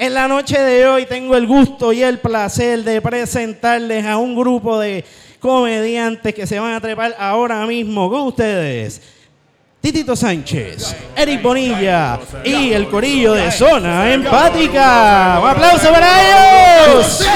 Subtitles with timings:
[0.00, 4.36] En la noche de hoy tengo el gusto y el placer de presentarles a un
[4.36, 5.04] grupo de
[5.40, 9.02] comediantes que se van a trepar ahora mismo con ustedes.
[9.90, 15.40] Titito Sánchez, Eric Bonilla y el corillo de Zona Empática.
[15.42, 17.26] Un aplauso para ellos.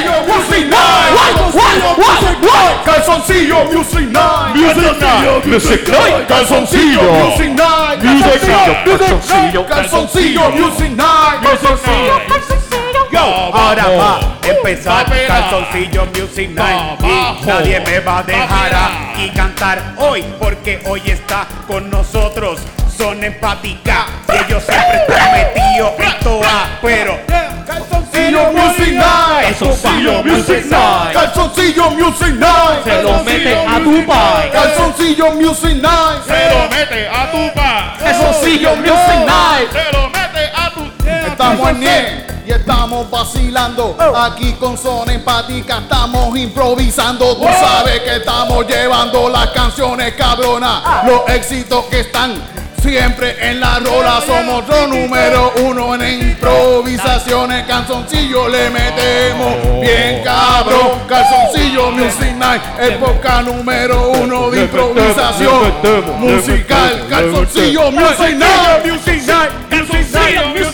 [2.85, 4.55] Calzoncillo Music Night.
[4.55, 5.47] Music Night.
[5.47, 6.29] Music Night.
[6.29, 8.03] Calzoncillo Music Night.
[8.03, 8.99] Music Night.
[8.99, 9.67] Calzoncillo.
[9.67, 12.82] Calzoncillo Music Night.
[13.13, 19.29] Yo, ahora va a empezar Calzoncillo Music Night y nadie me va a dejar aquí
[19.31, 22.61] cantar hoy porque hoy está con nosotros
[22.97, 27.19] Son Empática y ellos siempre están metidos en toa, pero
[27.67, 29.59] Calzoncillo Music Night.
[29.59, 31.13] Calzoncillo Music Night.
[31.13, 32.85] Calzoncillo Music Night.
[32.85, 34.51] Se lo mete a Dubai.
[34.53, 36.25] Calzoncillo Music Night.
[36.27, 37.97] Se lo mete a tu pa.
[37.99, 39.73] Calzoncillo Music Night.
[39.73, 40.83] Se lo mete a tu.
[41.31, 42.32] Estamos en
[42.63, 43.97] estamos vacilando.
[44.17, 47.37] Aquí con zona empática estamos improvisando.
[47.37, 50.83] Tú sabes que estamos llevando las canciones cabronas.
[51.05, 52.41] Los éxitos que están
[52.81, 54.21] siempre en la rola.
[54.25, 57.67] Somos los número uno en improvisaciones.
[57.67, 61.01] Canzoncillo le metemos bien cabrón.
[61.09, 65.73] Calzoncillo Music Night, época número uno de improvisación
[66.19, 67.07] musical.
[67.11, 68.87] Calzoncillo Music Night.
[68.87, 69.51] Music Night.
[69.69, 70.72] Calzoncillo Music Night.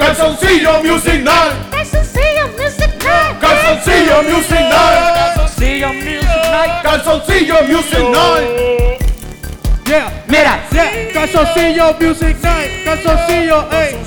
[0.00, 1.70] Calzoncillo Music Night.
[1.70, 3.38] Calzoncillo Music Night.
[3.38, 5.12] Calzoncillo Music Night.
[5.22, 6.82] Calzoncillo Music Night.
[6.82, 8.70] Calzoncillo Music Night.
[10.26, 10.60] Mira,
[11.12, 13.98] calzoncillo Music Night, calzoncillo, ey.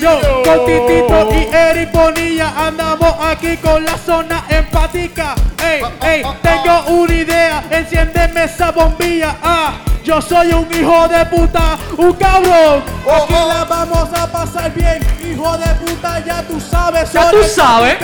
[0.00, 5.34] Yo, con Titito y Eric Bonilla andamos aquí con la zona empática.
[5.74, 9.36] Ey, ey, tengo una idea, enciéndeme esa bombilla.
[9.42, 9.72] Ah,
[10.04, 12.84] yo soy un hijo de puta, un cabrón.
[13.12, 17.12] Aquí la vamos a pasar bien, hijo de puta, ya tú sabes.
[17.12, 17.96] Ya tú sabes.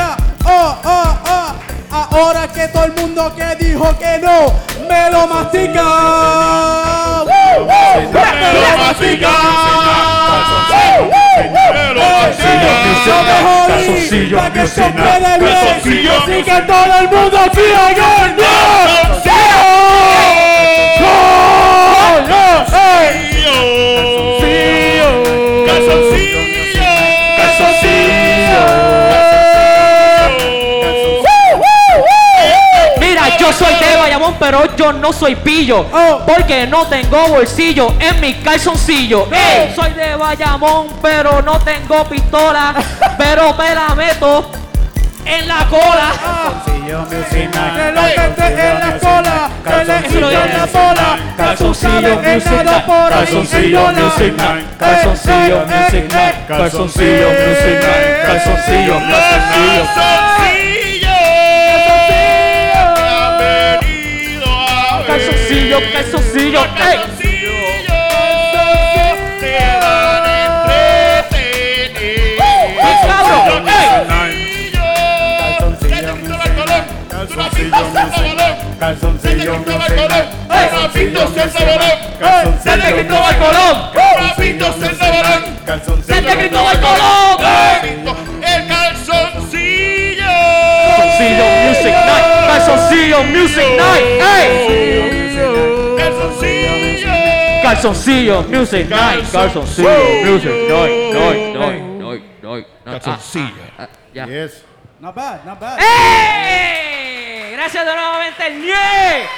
[0.44, 1.52] Oh, oh, oh.
[1.92, 4.52] Ahora que todo el mundo que dijo que no,
[4.88, 7.24] me lo mastica.
[7.24, 10.09] ¡Me lo mastica!
[12.60, 14.66] Jodí para que
[15.38, 16.10] bien.
[16.22, 17.38] Así que todo el mundo
[17.74, 18.30] haga
[34.92, 35.86] yo no soy pillo.
[35.92, 36.22] Oh.
[36.26, 39.28] Porque no tengo bolsillo en mi calzoncillo.
[39.32, 42.74] Ey, soy de Bayamón, pero no tengo pistola.
[43.18, 44.50] pero me la meto
[45.24, 46.12] en la cola.
[46.84, 51.18] Que lo mete en la cola, que le quita la bola.
[51.36, 59.40] Calzoncillo music night, calzoncillo music night, calzoncillo music night, calzoncillo music night, calzoncillo music
[59.96, 60.69] night.
[65.80, 67.20] Calzoncillo, calzoncillo, ey.
[73.40, 73.64] cabrón,
[78.78, 79.60] Calzoncillo
[82.62, 83.90] ¡Sete Cristóbal Colón!
[86.06, 87.40] ¡Sete Cristóbal Colón!
[88.42, 90.24] El calzoncillo.
[90.96, 94.06] Calzoncillo Music Night, Calzoncillo Music Night,
[94.38, 95.29] ey.
[97.70, 98.42] Calzoncillo.
[98.42, 102.66] Calzoncillo Music Night, Calzoncillo Music Night, night, night, night, night.
[102.84, 103.88] Calzoncillo.
[104.12, 104.26] Ya.
[104.26, 104.64] Yes.
[104.98, 105.78] Not bad, not bad.
[105.78, 107.52] ¡Ey!
[107.52, 109.28] Gracias de nuevamente el NIE.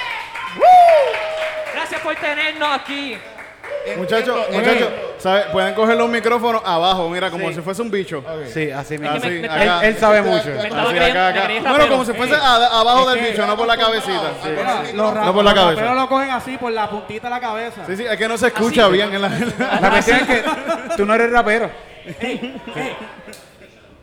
[1.73, 3.17] Gracias por tenernos aquí.
[3.97, 4.89] Muchachos, muchachos,
[5.23, 5.43] ¿sabe?
[5.51, 8.23] pueden coger los micrófonos abajo, mira, como si fuese un bicho.
[8.53, 9.15] Sí, así mismo.
[9.15, 9.79] Así, me- acá.
[9.81, 10.45] Él, él sabe mucho.
[10.49, 11.43] Me estaba Así, creyendo- acá, me acá.
[11.45, 11.91] creí Bueno, rapero.
[11.93, 14.31] como si fuese a- abajo del bicho, no por la cabecita.
[14.43, 14.49] Sí,
[14.93, 15.81] No por la cabeza.
[15.81, 17.81] Pero lo cogen así por la puntita de la cabeza.
[17.87, 19.29] sí, sí, es que no se escucha bien en la...
[19.81, 20.43] La cuestión es que
[20.97, 21.71] tú no eres rapero.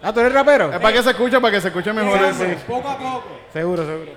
[0.03, 0.73] Ah, ¿tú eres rapero?
[0.73, 2.17] Es para que se escuche, para que se escuche mejor.
[2.19, 2.57] Exacto, sí.
[2.67, 3.25] Poco a poco.
[3.53, 4.13] Seguro, seguro.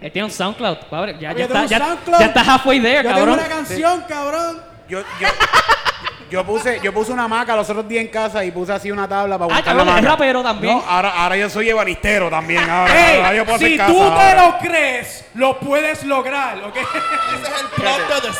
[0.00, 1.16] Él tiene un SoundCloud, padre.
[1.20, 2.18] Ya, Oye, ya, tengo está, un ya, SoundCloud.
[2.20, 3.38] ya está halfway there, Yo tengo cabrón.
[3.38, 4.62] una canción, cabrón.
[4.88, 5.28] Yo, yo,
[6.30, 9.06] yo puse, yo puse una maca los otros días en casa y puse así una
[9.08, 10.14] tabla para Ah, buscar la cabrón, es maca.
[10.16, 10.76] rapero también.
[10.76, 12.68] No, ahora, ahora yo soy ebanistero también.
[12.68, 14.46] Ahora, Ey, ahora yo puedo hacer si casa tú te ahora.
[14.46, 16.76] lo crees, lo puedes lograr, ¿ok?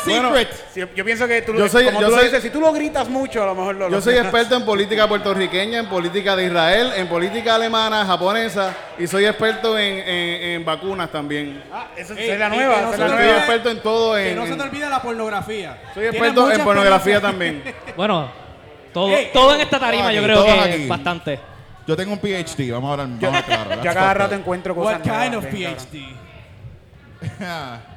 [0.05, 0.31] Bueno,
[0.73, 2.59] Sí, yo pienso que tú, Yo soy- como yo tú lo soy- dices, si tú
[2.59, 6.35] lo gritas mucho, a lo mejor lo Yo soy experto en política puertorriqueña, en política
[6.35, 11.63] de Israel, en política alemana, japonesa y soy experto en, en- en vacunas también.
[11.95, 13.23] Esa es la nueva, que no esa es se la te Soy nueva.
[13.31, 14.15] olvide- experto en todo.
[14.15, 15.77] Que En, no se te en- olvide la pornografía.
[15.93, 17.63] soy Tienes experto en pornografía también.
[17.95, 18.29] Bueno,
[18.93, 20.87] todo, todo en esta tarima todos yo aquí, creo todos que aquí.
[20.87, 21.39] bastante.
[21.87, 23.21] Yo tengo un PhD, vamos a hablar vamos a.
[23.21, 23.29] Yo
[23.71, 24.39] a That's cada fucked rato up.
[24.41, 25.51] encuentro cosas What kind nuevas, of.
[25.51, 26.15] PhD?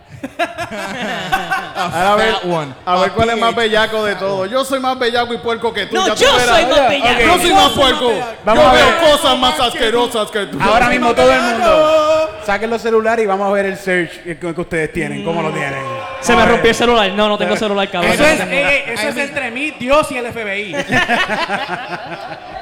[1.76, 2.74] A ver, one.
[2.84, 4.46] a ver cuál es más bellaco de todo.
[4.46, 5.94] Yo soy más bellaco y puerco que tú.
[5.96, 6.56] No, ya tú yo verás.
[6.56, 7.20] soy más bellaco.
[7.20, 8.12] Yo soy más puerco.
[8.44, 8.84] Vamos Yo a ver.
[8.84, 10.58] veo cosas más asquerosas que tú.
[10.60, 12.30] Ahora mismo todo el mundo.
[12.44, 15.82] Saquen los celulares y vamos a ver el search que, ustedes tienen, cómo lo tienen.
[16.20, 17.10] Se me rompió el celular.
[17.12, 18.12] No, no tengo celular, cabrón.
[18.12, 20.74] Eso es, ey, ey, eso es entre mí, Dios y el FBI.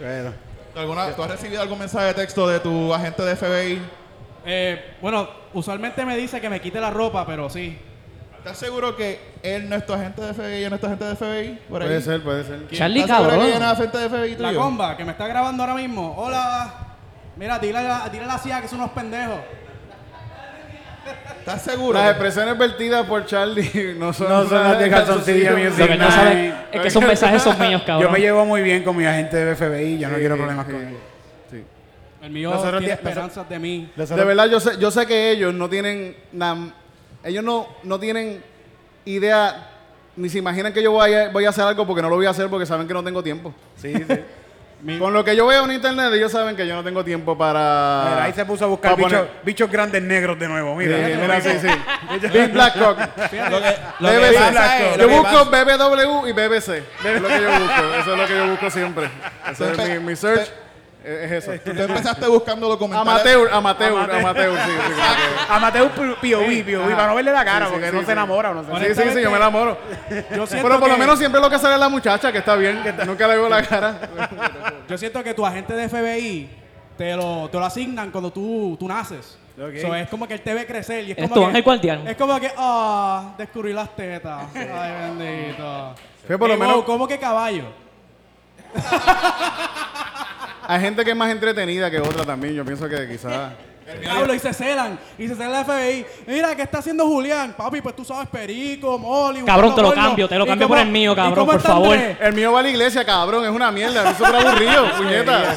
[0.00, 0.32] Bueno.
[0.76, 3.82] ¿Alguna- ¿Tú has recibido algún mensaje de texto de tu agente de FBI?
[4.50, 7.76] Eh, bueno, usualmente me dice que me quite la ropa, pero sí.
[8.38, 11.16] ¿Estás seguro que él no es tu agente de FBI no es tu agente de
[11.16, 11.58] FBI?
[11.68, 11.88] Por ahí?
[11.88, 12.66] Puede ser, puede ser.
[12.70, 13.46] Charlie, ¿Estás seguro que cabrón.
[13.46, 14.60] ella no es agente de FBI La tuyo?
[14.60, 16.14] comba que me está grabando ahora mismo.
[16.16, 16.74] Hola.
[17.36, 19.38] Mira, dile a la, dile a la CIA que son unos pendejos.
[21.40, 21.98] ¿Estás seguro?
[21.98, 25.78] Las expresiones vertidas por Charlie no son, No son las de calzoncillo music.
[25.78, 28.02] Lo que no saben es que esos mensajes son míos, cabrón.
[28.08, 30.76] Yo me llevo muy bien con mi agente de FBI, yo no quiero problemas con
[30.76, 30.96] él.
[32.28, 33.90] El mío Nosotros tiene esperanzas de mí.
[33.96, 36.14] De verdad, yo sé, yo sé que ellos no tienen.
[36.34, 36.72] nam-
[37.24, 38.44] ellos no, no tienen
[39.06, 39.70] idea,
[40.14, 42.26] ni se imaginan que yo voy a, voy a hacer algo porque no lo voy
[42.26, 43.54] a hacer porque saben que no tengo tiempo.
[43.76, 44.04] Sí, sí.
[44.98, 48.04] Con lo que yo veo en internet, ellos saben que yo no tengo tiempo para.
[48.10, 50.78] Mira, ahí se puso a buscar bichos, poner- bichos grandes negros de nuevo.
[50.78, 52.28] Sí, Mira, mira, sí, sí.
[52.32, 52.98] Big Black Cock.
[53.00, 54.98] Lo que, lo que BBC.
[55.00, 56.68] Yo busco BBW y BBC.
[57.04, 57.94] Es lo que yo busco.
[58.00, 59.10] Eso es lo que yo busco siempre.
[59.50, 60.48] Ese es mi, mi search.
[61.08, 61.52] Es eso.
[61.64, 63.12] Tú empezaste buscando documentales.
[63.12, 66.16] Amateur, amateur, amateur, sí, sí, que- Amateur POV,
[66.64, 68.06] POV, para no verle la cara, Sí, sí, porque sí, no sí.
[68.06, 69.78] se enamora o no se Sí, sí, sí, yo me enamoro.
[70.36, 72.82] Yo Pero por lo menos siempre lo que sale es la muchacha, que está bien,
[72.82, 73.98] que nunca le veo la cara.
[74.88, 76.50] Yo siento que tu agente de FBI
[76.96, 79.38] te lo, te lo asignan cuando tú, tú naces.
[79.56, 79.76] Ok.
[79.80, 81.62] So, es como que él te ve crecer y es Eres como tu que, ángel
[81.62, 82.06] guardián.
[82.06, 84.44] Es como que, ah, descubrí las tetas.
[84.54, 85.94] Ay, bendito.
[86.28, 87.64] Sí, por lo Ey, menos- ¿Cómo que caballo?
[90.70, 93.52] Hay gente que es más entretenida que otra también, yo pienso que quizás...
[94.10, 94.98] Hablo y se celan.
[95.16, 96.04] Y se celan la FBI.
[96.26, 97.54] Mira, ¿qué está haciendo Julián?
[97.56, 99.40] Papi, pues tú sabes perico, Molly.
[99.44, 100.04] Cabrón, te lo porno.
[100.04, 101.96] cambio, te lo ¿Y cambio cómo- por el mío, cabrón, por favor.
[101.96, 102.18] Andrés?
[102.20, 105.52] El mío va a la iglesia, cabrón, es una mierda, es súper aburrido, puñeta.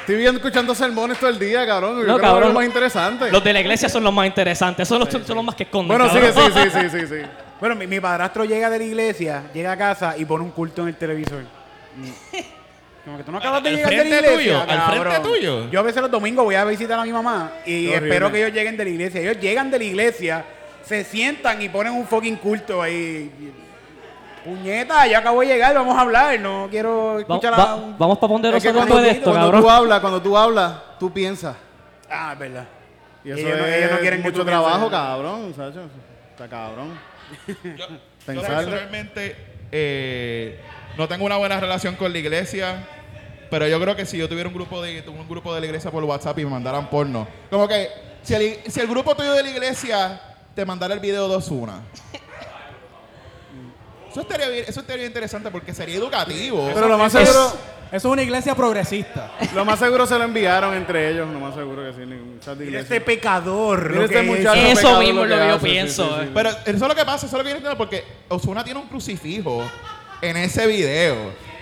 [0.00, 3.30] Estoy viendo, escuchando sermones todo el día, cabrón, yo No, creo que más.
[3.30, 4.88] Los de la iglesia son los más interesantes.
[4.88, 5.96] Son los, son los más que esconden.
[5.96, 7.22] Bueno, sí, sí, sí, sí, sí, sí.
[7.60, 10.82] Bueno, mi, mi padrastro llega de la iglesia, llega a casa y pone un culto
[10.82, 11.44] en el televisor.
[13.06, 14.34] Como que tú no acabas de ¿Al llegar de la iglesia.
[14.36, 14.60] tuyo?
[14.68, 15.70] ¿Al frente tuyo?
[15.70, 18.08] Yo a veces los domingos voy a visitar a mi mamá y Qué horrible.
[18.08, 19.20] espero que ellos lleguen de la iglesia.
[19.22, 20.44] Ellos llegan de la iglesia,
[20.84, 23.30] se sientan y ponen un fucking culto ahí.
[24.44, 26.38] Puñeta, yo acabo de llegar, vamos a hablar.
[26.40, 27.98] No quiero Va- escuchar a va- un...
[27.98, 29.60] vamos para ponderosa Es que cuando, de tú, esto, cuando cabrón.
[29.62, 31.56] tú hablas, cuando tú hablas, tú piensas.
[32.10, 32.66] Ah, es verdad.
[33.24, 35.80] Y eso Ellos no- es ellos no quieren mucho trabajo, cabrón, Sacho.
[36.30, 36.98] Está cabrón.
[37.76, 37.86] Yo
[38.24, 39.36] personalmente
[39.72, 40.60] eh,
[40.96, 42.86] no tengo una buena relación con la iglesia,
[43.50, 45.90] pero yo creo que si yo tuviera un grupo de un grupo de la iglesia
[45.90, 47.88] por WhatsApp y me mandaran porno, como que
[48.22, 50.20] si el, si el grupo tuyo de la iglesia
[50.54, 51.80] te mandara el video dos una.
[54.10, 56.70] Eso estaría, bien, eso estaría interesante porque sería educativo.
[56.72, 57.52] Pero lo más Es- seguro,
[57.92, 59.30] Eso es una iglesia progresista.
[59.54, 62.40] lo más seguro se lo enviaron entre ellos, lo más seguro que sí, ni un
[62.40, 62.80] chat de iglesia.
[62.96, 63.94] este pecador.
[63.94, 64.78] Lo este que muchacho hizo.
[64.88, 66.26] Eso mismo lo es que que yo hace, pienso, sí, sí.
[66.26, 66.30] eh.
[66.32, 68.80] Pero eso es lo que pasa, eso es lo que yo entiendo porque Osuna tiene
[68.80, 69.62] un crucifijo
[70.22, 71.16] en ese video.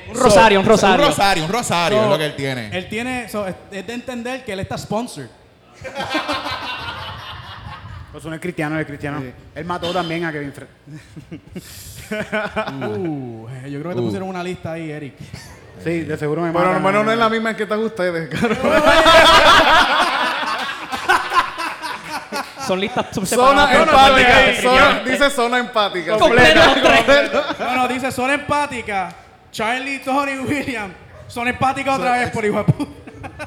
[0.08, 1.04] Un rosario, un rosario.
[1.04, 2.76] Un rosario, un rosario So, es lo que él tiene.
[2.76, 5.28] Él tiene, so, es es de entender que él está sponsored.
[8.12, 9.20] Pues uno es cristiano, es cristiano.
[9.56, 10.68] Él mató también a Kevin Fred.
[12.80, 15.14] Uh, yo creo que te pusieron una lista ahí, Eric.
[15.82, 16.82] Sí, de seguro me Pero matan.
[16.82, 18.58] bueno, no es la misma que están ustedes, cabrón.
[22.66, 23.74] Son listas Zona separadas.
[23.74, 24.62] empática.
[24.62, 26.16] zona- dice zona empática.
[26.18, 27.30] Completo, tres.
[27.58, 29.14] Bueno, dice, son empáticas.
[29.58, 30.92] Charlie, Tony, William.
[31.28, 32.90] Son empáticas otra vez, por hijo de puta.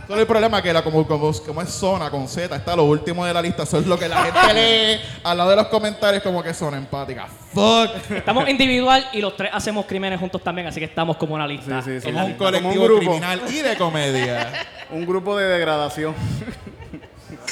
[0.07, 2.85] Solo el problema es que la, como, como, como es zona con Z, está lo
[2.85, 3.63] último de la lista.
[3.63, 6.73] Eso es lo que la gente lee al lado de los comentarios como que son
[6.75, 7.29] empáticas.
[7.53, 8.11] Fuck.
[8.11, 11.81] Estamos individual y los tres hacemos crímenes juntos también, así que estamos como una lista.
[11.81, 12.07] Sí, sí, sí.
[12.09, 12.45] En la Somos un lista.
[12.45, 12.99] colectivo Como un grupo.
[13.11, 14.53] criminal y de comedia.
[14.89, 16.15] Un grupo de degradación.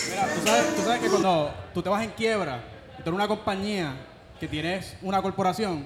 [0.09, 2.59] Mira, tú sabes, tú sabes que cuando tú te vas en quiebra,
[2.95, 3.91] tú eres una compañía
[4.39, 5.85] que tienes una corporación,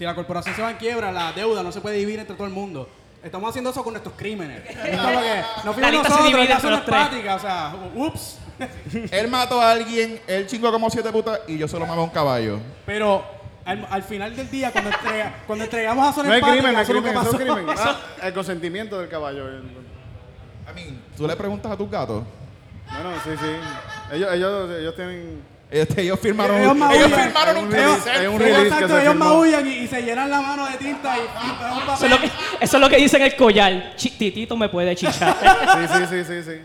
[0.00, 2.46] si la corporación se va en quiebra, la deuda no se puede dividir entre todo
[2.46, 2.88] el mundo.
[3.22, 4.62] Estamos haciendo eso con nuestros crímenes.
[4.66, 7.38] Es como que no fuimos lista se nosotros, divide la entre zona los empática, o
[7.38, 8.38] sea, ups.
[9.12, 12.08] Él mató a alguien, él chingó como siete putas y yo solo mamé a un
[12.10, 12.60] caballo.
[12.86, 13.22] Pero
[13.66, 16.94] al, al final del día, cuando, entrega- cuando entregamos a zona No empática, crimen, no
[16.94, 17.36] nunca crimen, es pasó.
[17.36, 17.66] crimen.
[17.78, 19.44] Ah, el consentimiento del caballo.
[19.50, 22.24] I mean, tú le preguntas a tus gatos.
[22.90, 24.14] Bueno, sí, sí.
[24.16, 25.59] Ellos, ellos, ellos tienen...
[25.72, 29.66] Ellos, ellos firmaron, Ellos un- ellos firmaron un hay Ellos, que exacto, se ellos maullan
[29.68, 31.20] y, y se llenan la mano de tinta y,
[31.94, 32.26] Eso es lo que,
[32.60, 33.94] Eso es lo que dice en el collar.
[33.96, 35.36] Titito me puede chichar.
[35.40, 36.60] Sí, sí, sí, sí, sí.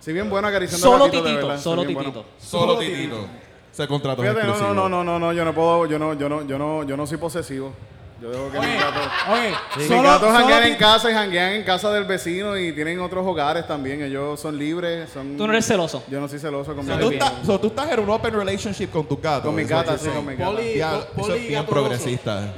[0.00, 1.62] Sí, bien bueno acariciando solo gatitos, de titito, verdad.
[1.62, 2.20] solo Sí, bien titito.
[2.22, 2.38] bueno.
[2.40, 3.26] Solo Titito.
[3.72, 6.46] Se contrató Fíjate, no, no, no, no, no, yo no puedo, yo no, yo no,
[6.46, 7.74] yo no, yo no soy posesivo.
[8.20, 11.62] Yo dejo que mis gatos, Oye, mis solo, gatos janguean en casa y janguean en
[11.62, 14.02] casa del vecino y tienen otros hogares también.
[14.02, 15.36] Ellos son libres, son.
[15.36, 16.02] Tú no eres celoso.
[16.10, 17.28] Yo no soy celoso con So, mis tú gatos.
[17.28, 19.44] estás, so, tú estás en un open relationship con tus gatos.
[19.44, 20.90] Con mis gatas, sí, con mis sea.
[20.90, 21.08] gatas.
[21.16, 21.66] Eso es bien poligatoroso.
[21.70, 22.54] progresista.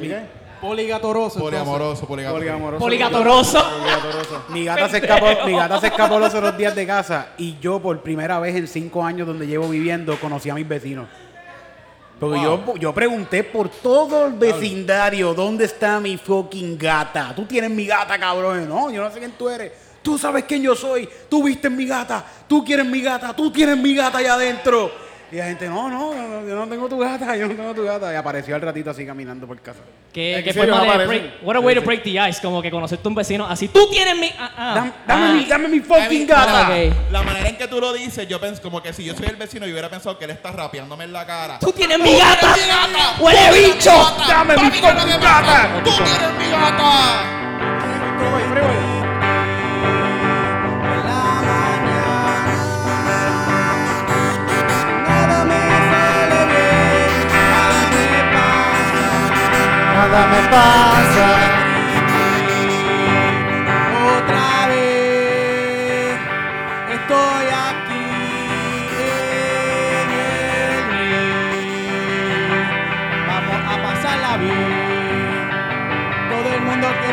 [0.63, 1.39] Poligatoroso.
[1.41, 2.07] Poliamoroso.
[2.07, 2.79] Poligatoroso.
[2.79, 4.45] Poligatoroso.
[4.49, 7.81] Mi gata, se escapó, mi gata se escapó los otros días de casa y yo
[7.81, 11.07] por primera vez en cinco años donde llevo viviendo conocí a mis vecinos.
[12.21, 17.33] Porque yo, yo pregunté por todo el vecindario, ¿dónde está mi fucking gata?
[17.35, 18.69] Tú tienes mi gata, cabrón.
[18.69, 19.73] No, yo no sé quién tú eres.
[20.03, 21.09] Tú sabes quién yo soy.
[21.31, 22.23] Tú viste mi gata.
[22.47, 23.35] Tú quieres mi gata.
[23.35, 24.91] Tú tienes mi gata allá adentro.
[25.33, 26.13] Y la gente, no, no,
[26.47, 28.13] yo no tengo tu gata, yo no tengo tu gata.
[28.13, 29.79] Y apareció al ratito así caminando por casa.
[30.13, 31.23] ¿Qué, Es qué que forma de break?
[31.45, 32.41] What a way to break the ice.
[32.43, 33.69] Como que conocerte a un vecino así.
[33.69, 34.29] Tú tienes mi.
[34.37, 35.33] ah, ah, Dame, dame ah.
[35.33, 36.71] mi, dame mi fucking gata.
[37.13, 39.37] La manera en que tú lo dices, yo pienso como que si yo soy el
[39.37, 41.61] vecino, yo hubiera pensado que él está rapeándome en la cara.
[41.61, 42.57] Tú tienes mi gata.
[43.21, 43.93] Huele bicho.
[44.27, 45.81] Dame mi fucking gata.
[45.85, 47.41] ¡Tú tienes mi gata!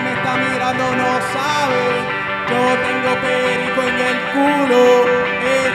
[0.02, 1.84] Me está mirando no sabe.
[2.50, 4.84] Yo tengo perico en el culo.
[5.44, 5.72] Eh,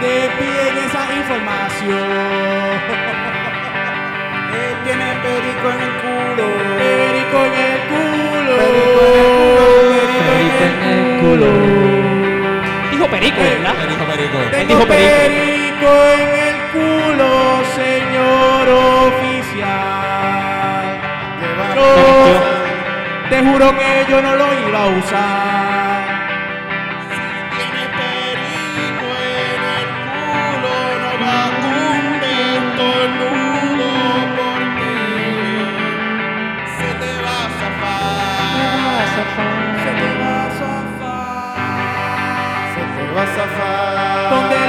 [0.00, 2.02] de pie en esa información.
[4.52, 6.01] Él tiene perico en el culo.
[6.36, 8.56] Perico en el culo.
[10.28, 11.50] Perico en el culo.
[12.90, 13.74] Dijo perico, ¿verdad?
[13.88, 14.38] Dijo Perico.
[14.50, 15.90] Tengo perico.
[16.18, 17.30] en el culo,
[17.74, 18.64] señor
[19.08, 19.82] oficial.
[23.28, 25.71] Te juro que yo no lo iba a usar.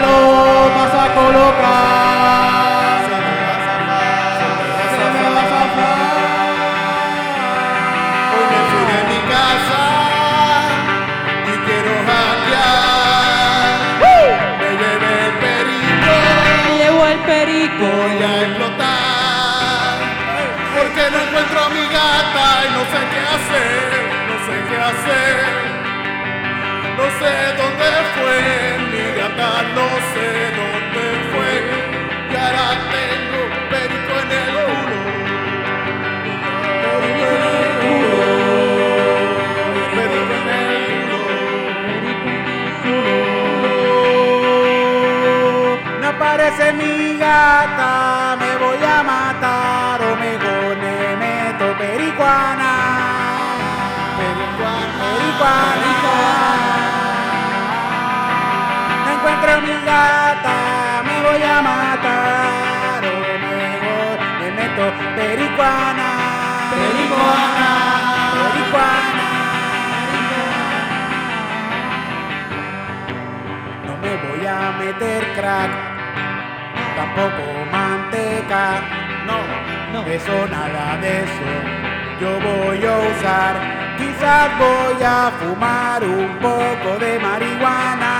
[0.03, 0.15] Lo
[0.75, 2.98] vas a colocar?
[3.07, 4.12] Se te va a zafar.
[4.93, 6.17] Se me va a zafar.
[8.33, 9.83] Hoy me fui de mi casa
[11.51, 13.75] y quiero hackear.
[14.60, 16.13] Me llevé el perico,
[16.79, 17.86] Llevo el perico.
[18.01, 19.95] voy a explotar.
[20.75, 23.91] Porque no encuentro a mi gata y no sé qué hacer,
[24.29, 25.36] no sé qué hacer.
[27.00, 27.72] No sé dónde
[46.43, 52.71] Aparece mi gata, me voy a matar o mejor me meto pericuana.
[54.19, 54.83] Pericuana.
[59.05, 60.57] No encuentro mi gata,
[61.05, 63.15] me voy a matar o
[64.41, 64.85] me meto
[65.15, 66.09] pericuana.
[66.75, 67.69] Pericuana.
[68.35, 69.27] Pericuana.
[73.85, 75.71] No me voy a meter crack,
[77.15, 78.82] tampoco manteca,
[79.27, 79.38] no,
[79.93, 80.08] No.
[80.08, 81.51] eso nada de eso.
[82.20, 83.53] Yo voy a usar,
[83.98, 88.13] quizás voy a fumar un poco de marihuana,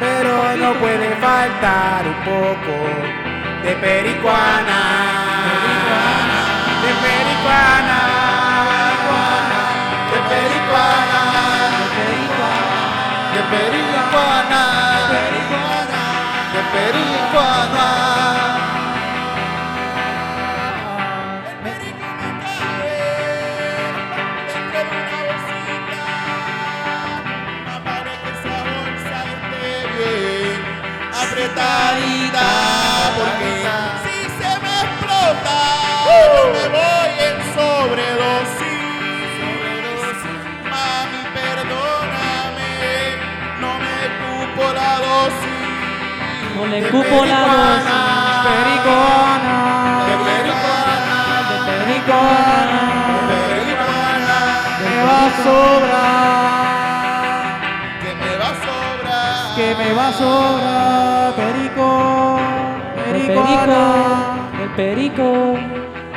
[0.00, 2.74] pero no puede faltar un poco
[3.62, 4.80] de pericuana,
[6.84, 8.00] de pericuana,
[10.10, 11.20] de pericuana,
[13.34, 14.62] de pericuana,
[16.52, 17.17] de pericuana.
[33.16, 33.52] Porque
[34.04, 35.58] si se me explota
[36.06, 38.82] yo me voy en sobredosis
[40.72, 42.74] mami perdóname
[43.60, 45.46] no me cupo la dosis
[46.56, 47.98] No le cupo la dosis.
[48.48, 49.56] Pericona.
[50.08, 51.16] De pericuana,
[51.50, 52.82] De pericona.
[53.28, 54.40] de pericuana.
[55.44, 56.57] sobrar.
[59.78, 61.34] Me va a sobrar.
[61.36, 62.38] Perico.
[63.06, 63.42] El Perico.
[63.42, 64.52] perico, Ana.
[64.62, 65.28] el perico,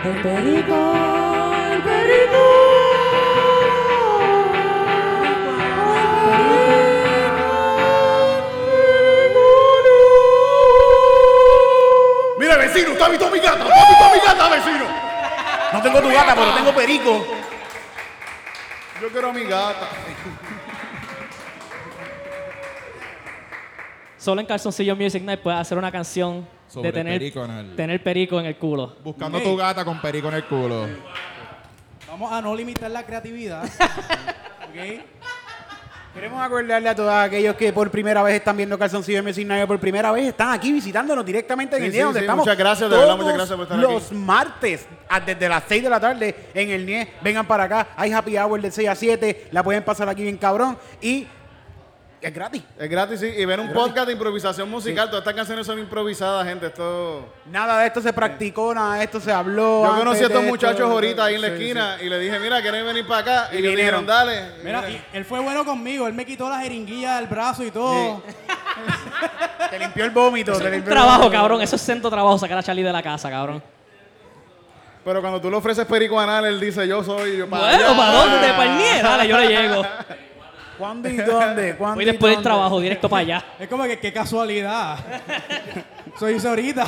[0.03, 0.93] el perico,
[1.73, 2.41] el perico.
[12.37, 13.63] Mira, vecino, ¿tú has visto a mi gata?
[13.63, 14.85] ¿Tú has visto a mi gata, vecino?
[15.73, 17.25] No tengo tu gata, pero tengo perico.
[19.01, 19.87] Yo quiero a mi gata.
[24.21, 27.75] Solo en Calzoncillo Music Night puedes hacer una canción Sobre de tener perico anal.
[27.75, 28.95] tener perico en el culo.
[29.03, 30.87] Buscando tu gata con perico en el culo.
[32.07, 33.63] Vamos a no limitar la creatividad.
[34.69, 35.01] ¿Ok?
[36.13, 39.79] Queremos acordarle a todos aquellos que por primera vez están viendo Calzoncillo Music Night, por
[39.79, 42.57] primera vez están aquí visitándonos directamente en Sí, el sí, NIE, donde sí, estamos muchas
[42.59, 44.15] gracias, de verdad, muchas gracias por estar los aquí.
[44.15, 47.07] martes, a- desde las 6 de la tarde en el NIE.
[47.23, 50.35] Vengan para acá, hay happy hour de 6 a 7, la pueden pasar aquí bien
[50.37, 51.25] cabrón y
[52.21, 52.61] es gratis.
[52.79, 53.25] Es gratis, sí.
[53.25, 55.07] Y ver un podcast de improvisación musical.
[55.09, 56.67] Todas estas canciones son improvisadas, gente.
[56.67, 57.25] Esto...
[57.47, 59.83] Nada de esto se practicó, nada de esto se habló.
[59.83, 60.49] Yo antes conocí a estos esto.
[60.49, 63.49] muchachos ahorita ahí en la Sí, esquina y le dije, mira, ¿quieren venir para acá?
[63.53, 64.51] Y, Y dijeron, dale.
[64.63, 66.07] Mira, y él fue bueno conmigo.
[66.07, 68.21] Él me quitó la jeringuilla del brazo y todo.
[68.25, 68.31] sí.
[69.71, 70.51] Te limpió el vómito.
[70.57, 71.37] te Un limpió el trabajo, vómito.
[71.41, 71.61] cabrón.
[71.61, 73.63] Eso es centro trabajo, sacar a Charlie de la casa, cabrón.
[75.03, 77.97] Pero cuando tú le ofreces perico anal, él dice, yo soy, yo para Bueno, allá.
[77.97, 78.47] ¿para dónde?
[78.49, 79.01] ¿Para el?
[79.01, 79.81] Dale, yo le llego.
[80.81, 81.75] ¿Cuándo y dónde?
[81.77, 83.45] ¿Cuándo Voy y después del trabajo, directo para allá.
[83.59, 84.97] Es como que qué casualidad.
[86.19, 86.87] Soy hice ahorita.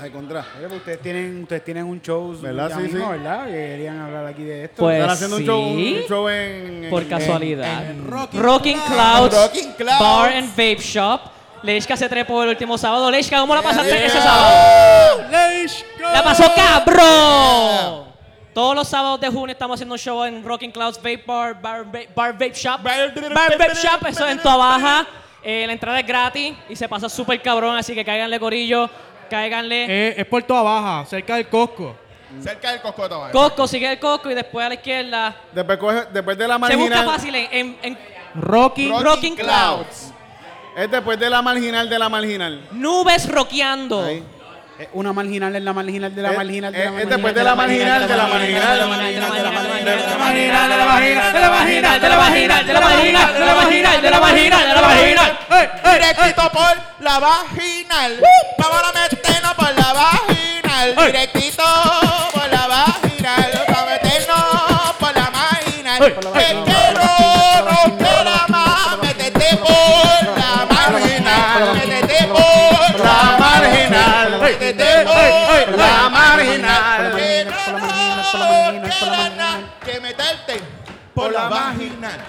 [0.00, 0.44] Ay, contra.
[0.58, 2.70] Oye, pues ustedes tienen, ustedes tienen un show ¿Verdad?
[2.76, 3.18] Sí, mismo, sí.
[3.18, 3.46] ¿verdad?
[3.46, 4.82] Que querían hablar aquí de esto.
[4.82, 6.84] Pues Están haciendo un show, un show en...
[6.84, 7.82] en- Por en- casualidad.
[8.06, 9.34] Rocking Rocking Clouds.
[9.34, 10.00] Rocking Clouds.
[10.00, 11.20] Bar and Vape Shop.
[11.62, 13.10] Leishka se trepó el último sábado.
[13.10, 14.06] Leishka, ¿cómo la pasaste Yeah.
[14.06, 15.22] ese sábado?
[15.30, 16.12] Go.
[16.12, 18.07] ¡La pasó cabrón!
[18.58, 21.84] Todos los sábados de junio estamos haciendo un show en Rocking Clouds Vape Bar, Bar,
[21.84, 22.82] Vape- Bar Vape Shop.
[22.82, 23.14] Bar-
[23.56, 25.06] Vape Shop, eso es en Toa Baja.
[25.44, 28.90] Eh, la entrada es gratis y se pasa súper cabrón, así que cáiganle corillo,
[29.30, 29.84] cáiganle.
[29.88, 31.94] Eh, es por toda baja, cerca del Costco.
[32.42, 33.30] Cerca del Cosco de Tobago.
[33.32, 35.36] Cosco, sigue el Cosco y después a la izquierda.
[35.52, 37.06] Después, coge- después de la Se busca marginal...
[37.06, 37.98] fácil en, en- en
[38.34, 38.90] Rocking.
[38.90, 39.46] Rocking Rocking Clouds.
[39.54, 40.12] Clouds.
[40.76, 42.66] Es después de la marginal de la marginal.
[42.72, 44.02] Nubes rockeando.
[44.04, 44.24] Ahí.
[44.92, 47.08] Una marginal es la marginal de la marginal de la marginal.
[47.10, 48.78] Después de la marginal de la marginal.
[48.78, 49.88] De la marginal de la marginal.
[49.88, 51.32] De la marginal de la marginal.
[51.32, 53.34] De la marginal de la marginal.
[53.34, 55.38] De la marginal de la marginal.
[55.82, 58.20] Directito por la vaginal.
[58.58, 61.06] Vamos a meternos por la vaginal.
[61.06, 61.64] Directito
[62.32, 63.50] por la vaginal.
[63.66, 66.97] Vamos a meternos por la marginal.
[76.44, 77.16] Marginal.
[77.16, 80.60] Que no nos queda nada que meterte
[81.14, 82.20] por la vaginal.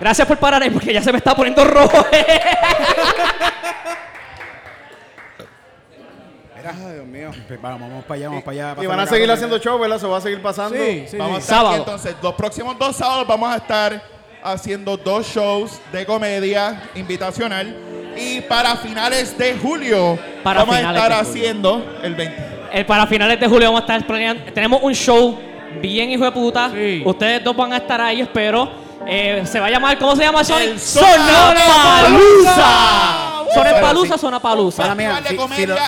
[0.00, 2.04] Gracias por parar ahí porque ya se me está poniendo rojo.
[6.64, 7.30] Ay, Dios mío.
[7.46, 8.82] Pues vamos, vamos para allá, vamos para allá.
[8.82, 9.98] Y van a seguir haciendo show, ¿verdad?
[9.98, 10.76] Se va a seguir pasando.
[10.76, 11.16] Sí, sí.
[11.16, 11.74] Vamos a estar Sábado.
[11.74, 14.02] aquí, entonces, los próximos dos sábados vamos a estar
[14.42, 17.76] haciendo dos shows de comedia invitacional.
[18.16, 22.51] Y para finales de julio Para vamos a estar haciendo el 20.
[22.74, 24.44] Eh, para finales de julio vamos a estar planeando.
[24.52, 25.38] Tenemos un show
[25.80, 26.70] bien hijo de puta.
[26.70, 27.02] Sí.
[27.04, 28.81] Ustedes dos van a estar ahí, espero.
[29.06, 30.56] Eh, se va a llamar, ¿cómo se llama, Sony?
[30.58, 33.28] El ¡Sonapalusa!
[33.52, 34.84] Sonapalusa, Sonapalusa.
[34.94, 35.36] Festival de si,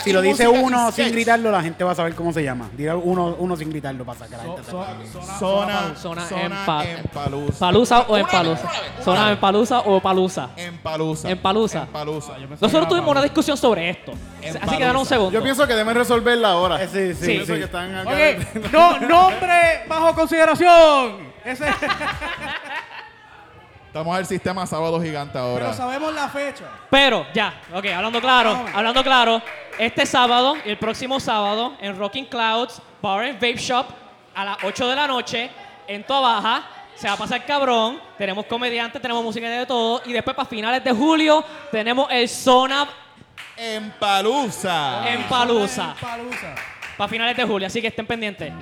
[0.05, 2.69] si lo, si dice uno sin gritarlo, la gente va a saber cómo se llama.
[2.77, 4.71] Dirá uno, uno sin gritarlo para sacar a la gente.
[5.39, 6.53] Zona, Zona en
[7.15, 7.59] Palusa.
[7.59, 8.65] ¿Palusa o en Una vez, palusa?
[8.67, 9.33] una vez, una ¿Zona vez.
[9.33, 10.51] en palusa o palusa?
[10.57, 11.31] En Palusa.
[11.31, 11.81] En Palusa.
[11.85, 12.33] En Palusa.
[12.61, 14.13] Nosotros tuvimos una discusión sobre esto.
[14.61, 15.33] Así que danos un segundo.
[15.33, 16.87] Yo pienso que deben resolverla ahora.
[16.87, 17.53] Sí, sí, Sí.
[18.73, 21.33] No, nombre bajo consideración.
[21.45, 21.67] Ese,
[23.95, 25.67] Estamos al sistema sábado gigante ahora.
[25.67, 26.65] pero sabemos la fecha.
[26.91, 29.41] Pero, ya, ok, hablando claro, hablando claro,
[29.79, 33.87] este sábado y el próximo sábado en Rocking Clouds Bar and Vape Shop
[34.35, 35.49] a las 8 de la noche
[35.87, 36.65] en Toa Baja.
[36.97, 38.01] Se va a pasar cabrón.
[38.19, 40.03] Tenemos comediantes, tenemos música de todo.
[40.07, 42.89] Y después para finales de julio tenemos el Zona
[43.57, 45.09] En Palusa.
[45.09, 45.23] en.
[45.29, 45.95] Palusa.
[46.97, 48.53] Para finales de julio, así que estén pendientes.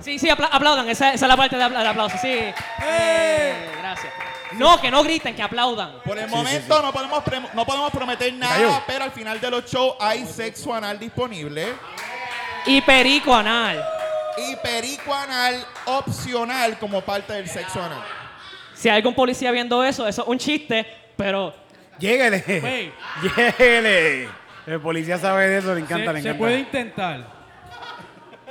[0.00, 0.88] Sí, sí, apla- aplaudan.
[0.88, 2.16] Esa, esa es la parte de apla- de aplauso.
[2.20, 2.38] Sí.
[2.82, 4.12] Eh, gracias.
[4.52, 6.00] No, que no griten, que aplaudan.
[6.04, 9.64] Por el momento No, podemos pre- no podemos prometer nada, pero al final de los
[9.70, 11.68] shows hay sexo anal disponible
[12.66, 13.80] Y perico anal.
[14.38, 18.02] y perico anal opcional como parte del sexo anal.
[18.74, 20.84] Si hay algún policía viendo eso, eso es un chiste,
[21.16, 21.54] pero
[22.00, 22.92] Lléguele.
[23.22, 24.28] Lléguele.
[24.66, 26.38] El policía sabe de eso, le encanta, le se, se encanta.
[26.38, 27.39] puede intentar.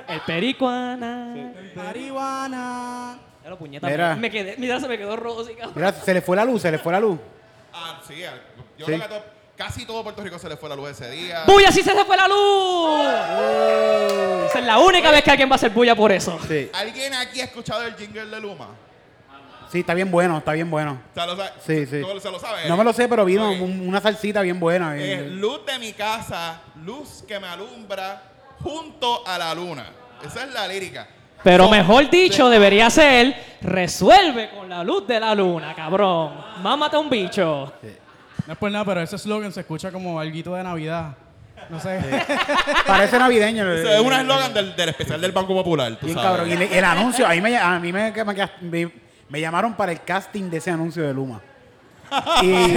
[0.09, 1.51] El pericuana.
[1.75, 3.19] Marihuana.
[3.43, 3.87] Ya lo puñeta.
[3.87, 4.15] Mira.
[4.15, 5.73] Me quedé, mira, se me quedó rojo, cabrón.
[5.75, 7.19] Mira, se le fue la luz, se le fue la luz.
[7.73, 8.15] Ah, sí,
[8.77, 8.85] yo Sí.
[8.85, 9.23] creo que a todo-
[9.55, 11.43] casi todo Puerto Rico se le fue la luz ese día.
[11.45, 13.05] ¡Bulla, sí se le fue la luz!
[14.49, 16.37] Esa es la única vez que alguien va a hacer bulla por eso.
[16.47, 16.69] Sí.
[16.73, 18.67] ¿Alguien aquí ha escuchado el jingle de Luma?
[19.71, 20.99] Sí, está bien bueno, está bien bueno.
[21.11, 22.01] O sea, lo sabe- Sí, sí.
[22.01, 22.67] ¿Todo se lo sabe?
[22.67, 23.61] No me lo sé, pero vino Ok.
[23.61, 24.97] un- una salsita bien buena.
[24.97, 28.23] Es bien- luz de mi casa, luz que me alumbra
[28.63, 29.85] junto a la luna.
[30.25, 31.07] Esa es la lírica.
[31.43, 36.33] Pero mejor dicho, debería ser resuelve con la luz de la luna, cabrón.
[36.61, 37.71] Mámate un bicho.
[38.45, 41.15] No es por nada, pero ese slogan se escucha como algo de Navidad.
[41.69, 41.99] No sé.
[42.87, 43.71] Parece navideño.
[43.71, 45.95] Es un eslogan del, del especial del Banco Popular.
[45.99, 46.39] tú Bien sabes.
[46.41, 46.61] cabrón.
[46.71, 48.91] Y el anuncio, a mí, me, a mí me, me- me-
[49.29, 51.39] me llamaron para el casting de ese anuncio de Luma.
[52.41, 52.73] Y, y,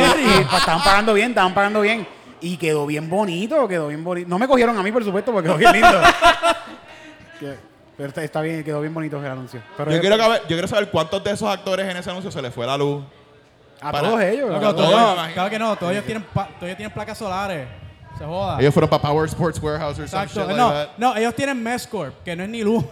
[0.48, 2.06] pues, estaban pagando bien, estaban pagando bien.
[2.40, 4.28] Y quedó bien bonito, quedó bien bonito.
[4.28, 5.88] No me cogieron a mí, por supuesto, porque quedó bien lindo.
[7.42, 7.56] Que-
[7.96, 9.60] pero está, está bien, quedó bien bonito el anuncio.
[9.76, 12.30] Pero Yo es- quiero, caber- yo quiero saber cuántos de esos actores en ese anuncio
[12.30, 13.02] se les fue la luz.
[13.80, 14.48] a para- todos ellos.
[14.54, 14.74] A todos.
[14.76, 15.34] me todos- imagino.
[15.34, 17.66] claro que no, todos ellos tienen, pa- todos ellos tienen placas solares.
[18.16, 18.60] Se joda.
[18.60, 20.40] Ellos fueron para Power Sports Warehouse or some Exacto.
[20.40, 20.88] shit like no, that.
[20.98, 22.84] no, ellos tienen Mescorp, que no es ni luz.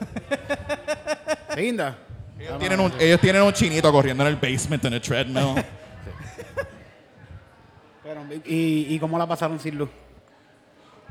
[1.56, 1.96] Linda.
[2.38, 5.62] Ellos, tienen un, ellos tienen un chinito corriendo en el basement en el treadmill.
[8.02, 9.88] Pero, y, ¿Y cómo la pasaron sin luz?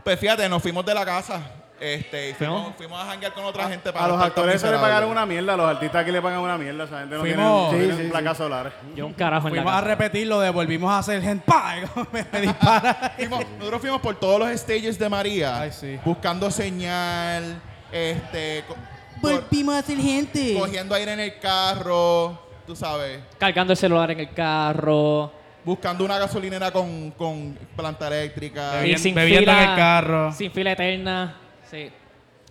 [0.03, 1.39] pues fíjate, nos fuimos de la casa.
[1.79, 2.73] Este, y fuimos, ¿No?
[2.73, 5.25] fuimos a janguear con otra gente para A no los actores se le pagaron una
[5.25, 7.91] mierda, a los artistas aquí le pagan una mierda, esa gente no Fuimos- tiene, Sí,
[7.97, 8.09] sí, sí.
[8.09, 8.73] placas solares.
[8.95, 9.87] Yo un carajo en la Fuimos a casa.
[9.87, 11.83] repetirlo de volvimos a hacer hentai.
[12.11, 13.13] me, me dispara.
[13.17, 15.97] Fuimos- nosotros fuimos por todos los stages de María, Ay, sí.
[16.03, 17.61] buscando señal,
[17.93, 18.75] este, co-
[19.21, 19.31] por-
[19.73, 20.55] a hacer gente.
[20.59, 22.37] cogiendo aire en el carro,
[22.67, 25.31] tú sabes, Cargando el celular en el carro.
[25.63, 28.81] buscando una gasolinera con, con planta eléctrica.
[28.81, 30.33] Bebi- Y sin bebiendo fila, en el carro.
[30.33, 31.35] Sin fila eterna.
[31.69, 31.91] Sí.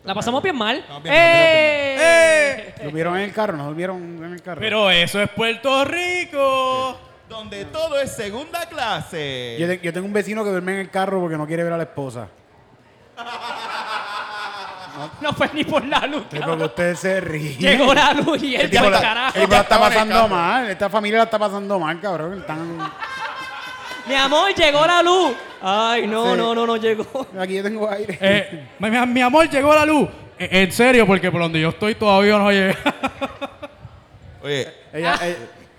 [0.05, 0.77] La pasamos bien mal.
[0.79, 2.75] Estamos bien ¡Eh!
[2.85, 3.57] ¿Durmieron en el carro?
[3.57, 4.61] ¿No durmieron en el carro?
[4.61, 6.97] Pero eso es Puerto Rico.
[7.29, 9.57] Donde todo es segunda clase.
[9.59, 11.73] Yo, te- yo tengo un vecino que duerme en el carro porque no quiere ver
[11.73, 12.29] a la esposa.
[15.21, 16.25] No fue ni por la luz.
[16.31, 16.59] Sí, cabrón.
[16.59, 17.57] porque usted se ríe.
[17.57, 19.37] Llegó la luz y él El tipo carajo.
[19.37, 20.29] el tipo la está Estaba en el pasando carro.
[20.29, 20.71] mal.
[20.71, 22.39] Esta familia la está pasando mal, cabrón.
[22.41, 22.91] Están...
[24.09, 25.37] Mi amor, llegó la luz.
[25.61, 26.39] Ay, no, Sí.
[26.39, 27.27] no, no, no llegó.
[27.39, 28.19] Aquí yo tengo aire.
[28.21, 30.09] Eh, mi, amor, llegó la luz.
[30.39, 32.77] Eh, en serio, porque por donde yo estoy todavía no llega.
[34.43, 35.37] Oye, Ella, ella,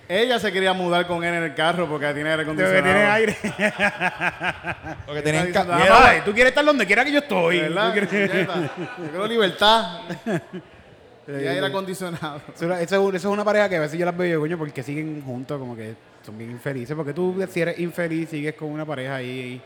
[0.09, 2.83] ella se quería mudar con él en el carro porque tiene aire Porque acondicionado.
[2.83, 3.37] tiene aire.
[5.07, 7.19] lo que tenían Está ca- diciendo, Mira, vale, tú quieres estar donde quiera que yo
[7.19, 7.59] estoy.
[7.61, 7.87] ¿Verdad?
[7.93, 8.55] Tú quieres- Nieta,
[8.97, 9.99] Yo quiero libertad.
[11.27, 12.41] y aire acondicionado.
[12.53, 15.57] Eso, eso es, una pareja que a veces yo las veo coño, porque siguen juntos,
[15.59, 15.93] como que
[16.25, 16.95] son bien infelices.
[16.95, 19.61] Porque tú, si eres infeliz, sigues con una pareja ahí.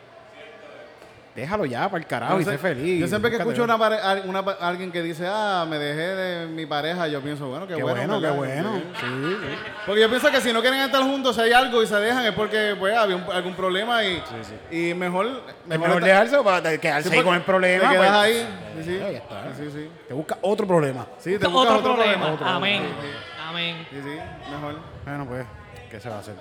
[1.35, 2.99] Déjalo ya, para el carajo, y sé sé- feliz.
[3.01, 3.75] Yo siempre que escucho una
[4.25, 7.81] una alguien que dice, ah, me dejé de mi pareja, yo pienso, bueno, qué, Qué
[7.81, 8.19] bueno.
[8.19, 8.73] bueno, qué bueno.
[8.75, 8.83] Sí.
[9.01, 9.55] Sí, sí.
[9.87, 12.23] Porque yo pienso que si no quieren estar juntos, si hay algo y se dejan,
[12.25, 14.21] es porque pues, había un- algún problema y,
[14.69, 17.89] y mejor, Es mejor estar- dejarse para quedarse Sí, ahí porque con el problema.
[17.89, 18.19] Te quedas pues.
[18.19, 18.47] ahí.
[18.75, 18.99] Sí, sí.
[19.57, 19.89] Sí, sí.
[20.07, 21.07] Te busca otro problema.
[21.17, 22.27] Sí, te buscas Otro, problema.
[22.33, 22.83] otro Amén.
[22.83, 23.07] Sí, sí.
[23.49, 23.87] Amén.
[23.89, 24.75] Sí, sí, mejor.
[25.03, 25.45] Bueno, pues,
[25.89, 26.35] ¿qué se va a hacer?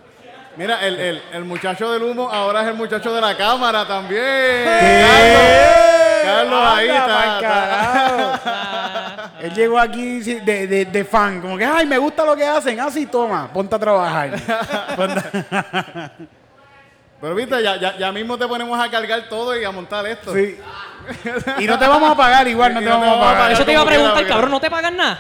[0.57, 4.65] Mira, el, el, el muchacho del humo ahora es el muchacho de la cámara también.
[6.25, 7.37] Carlos, Carlos ahí está.
[7.37, 7.41] está.
[7.41, 9.31] carajo.
[9.41, 12.79] Él llegó aquí de, de, de fan, como que, ay, me gusta lo que hacen.
[12.81, 14.31] Así, toma, ponte a trabajar.
[17.21, 20.35] Pero viste, ya, ya, ya mismo te ponemos a cargar todo y a montar esto.
[20.35, 20.59] Sí.
[21.59, 23.53] Y no te vamos a pagar igual, no te no vamos a pagar.
[23.53, 25.19] Eso te iba a preguntar, cabrón, ¿no te pagan nada?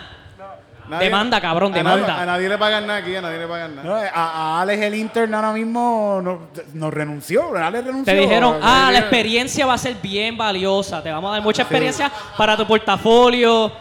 [0.92, 2.22] Nadie- Demanda, cabrón, a nadie- demanda.
[2.22, 3.88] A nadie, le pagan nada aquí, a nadie le pagan nada.
[3.88, 6.38] No, a, a Alex el intern ahora mismo nos
[6.74, 7.56] no renunció.
[7.56, 8.12] Alex renunció.
[8.14, 11.02] Te dijeron, ah, la experiencia va a ser bien valiosa.
[11.02, 13.72] Te vamos a dar mucha experiencia para tu portafolio.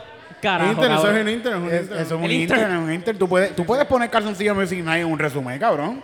[0.41, 1.21] Carajo, Intern, eso es cabrón.
[1.21, 1.99] un intern, es un Es- intern.
[2.01, 2.75] eso es un El intern, intern.
[2.77, 3.17] es un intern.
[3.19, 6.01] Tú puedes, tú puedes poner calzoncillo Music Night en un resumen, cabrón.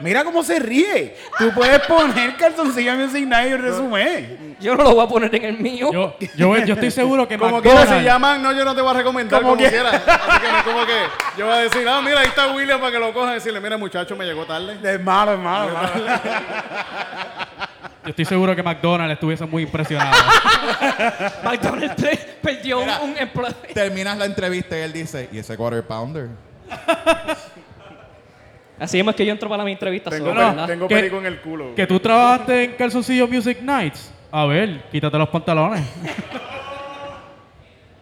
[0.00, 1.16] Mira cómo se ríe.
[1.38, 4.56] Tú puedes poner calzoncillo Music Night en un resumen.
[4.60, 5.90] Yo no lo voy a poner en el mío.
[5.92, 8.02] Yo, yo, yo estoy seguro que Como quiera, McDonald's...
[8.02, 9.90] si llaman, no, yo no te voy a recomendar Como quiera.
[9.90, 10.98] Así que no es como que
[11.38, 13.60] yo voy a decir, ah, mira, ahí está William para que lo cojan y decirle,
[13.60, 14.78] mira, muchacho, me llegó tarde.
[14.82, 15.68] Es malo, es malo.
[15.68, 16.20] es malo.
[18.02, 20.16] Yo estoy seguro que McDonald's estuviese muy impresionado.
[21.44, 23.00] McDonald's pe- perdió Mira.
[23.02, 23.52] un empleo.
[23.74, 26.28] terminas la entrevista y él dice, ¿y ese quarter pounder?
[28.80, 30.10] Así es que yo entro para mi entrevista.
[30.10, 30.66] Tengo, solo, no, ¿verdad?
[30.66, 31.74] tengo perico en el culo.
[31.74, 34.10] que tú trabajaste en Calzoncillo Music Nights.
[34.32, 35.82] A ver, quítate los pantalones.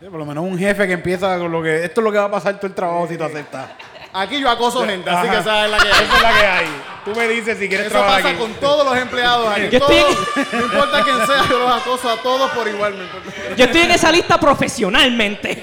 [0.01, 1.85] Sí, Por lo menos un jefe que empieza con lo que.
[1.85, 3.67] Esto es lo que va a pasar todo el trabajo si tú aceptas.
[4.13, 6.05] Aquí yo acoso gente, así que esa es la que hay.
[6.05, 6.67] Esa es la que hay.
[7.05, 8.39] Tú me dices si quieres Eso trabajar pasa aquí.
[8.39, 9.69] con todos los empleados aquí.
[9.71, 12.95] Yo estoy- Todos, no importa quién sea, yo los acoso a todos por igual.
[12.97, 13.57] no.
[13.57, 15.63] Yo estoy en esa lista profesionalmente.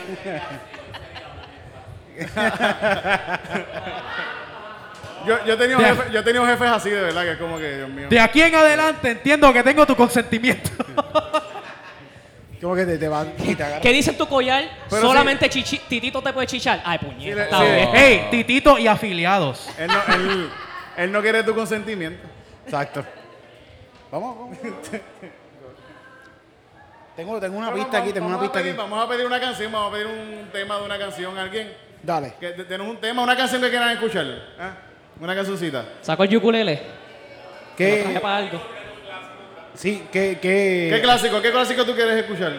[5.26, 5.94] Yo, yo, he tenido Ya.
[5.96, 8.08] jefe- yo he tenido jefes así, de verdad, que es como que, Dios mío.
[8.10, 10.70] De aquí en adelante entiendo que tengo tu consentimiento.
[12.62, 13.82] Como que te, te va y te agarra.
[13.82, 14.64] ¿Qué dice tu collar?
[14.90, 16.82] Pero Solamente chichi- Titito te puede chichar.
[16.86, 17.48] Ay, puñeta.
[17.60, 17.66] Sí.
[17.94, 19.70] Hey, Titito y afiliados.
[19.78, 20.50] Él no, él,
[20.98, 22.26] él no quiere tu consentimiento.
[22.66, 23.06] Exacto.
[24.10, 24.58] Vamos, vamos.
[27.16, 28.78] tengo, tengo una pista aquí, vamos- tengo una a pista pedir- aquí.
[28.78, 31.38] Vamos a pedir una canción, vamos a pedir un tema de una canción.
[31.38, 31.74] ¿Alguien?
[32.02, 32.34] Dale.
[32.40, 34.26] Que ¿Tenemos un tema, una canción que quieran escuchar?
[34.60, 34.72] ¿Ah?
[35.20, 35.86] Una cancioncita.
[36.02, 36.74] Sacó el ukulele.
[36.74, 38.20] Lo traje ¿Qué?
[38.22, 38.62] para algo.
[39.74, 40.40] Sí, ¿qué?
[40.42, 40.90] ¿Qué?
[40.94, 41.42] ¿Qué clásico?
[41.42, 42.54] ¿Qué clásico tú quieres escuchar?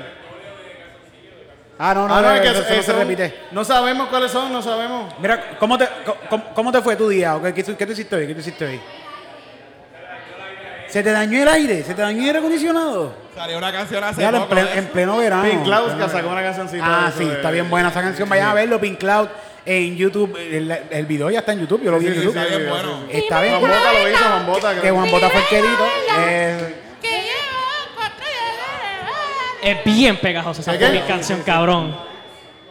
[1.79, 3.35] Ah, no, no, Ah, no, es que eso no eh, se repite.
[3.53, 5.12] No sabemos cuáles son, no sabemos.
[5.19, 5.87] Mira, ¿cómo te,
[6.31, 7.37] cómo, cómo te fue tu día?
[7.37, 8.27] ¿O ¿Qué, qué, qué tú hiciste hoy?
[8.27, 8.81] ¿Qué tú hiciste hoy?
[10.88, 11.83] ¿Se te dañó el aire?
[11.83, 13.14] ¿Se te dañó el aire acondicionado?
[13.35, 14.49] Salió una canción hace en, poco.
[14.49, 15.42] pleno, de en pleno verano.
[15.51, 16.85] Pink Cloud que sacó una cancioncita.
[16.87, 18.29] Ah, sí, de- está bien buena esa canción.
[18.29, 19.29] Vayan a verlo, Pink Cloud
[19.66, 20.37] en YouTube.
[20.38, 22.42] El, el video ya está en YouTube, yo lo vi Sí, en sí, YouTube.
[22.48, 22.98] sí, sí, bueno.
[23.00, 23.18] sí, sí.
[23.18, 23.59] Está bien.
[23.61, 24.81] Juan Bota lo hizo, Juan Bota.
[24.81, 25.87] Que Juan Bota fue el querido.
[26.18, 26.74] Eh,
[29.62, 31.96] Es bien pegajosa esa canción, cabrón.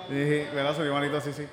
[0.07, 0.75] Sí, ¿verdad?
[0.75, 1.45] Soy igualito así, sí.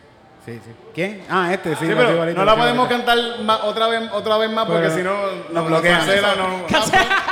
[0.45, 0.71] sí, sí.
[0.95, 1.25] ¿Quién?
[1.29, 1.87] Ah, este, sí.
[1.87, 3.19] Sí, pero no la podemos cantar
[3.65, 5.15] otra vez, otra vez más porque si no
[5.51, 5.99] nos bloquean.
[5.99, 6.67] cancelan, no-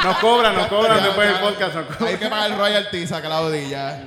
[0.05, 1.77] nos cobran, nos cobran Ya, después del podcast.
[2.03, 4.03] Hay que pagar royalties a Claudia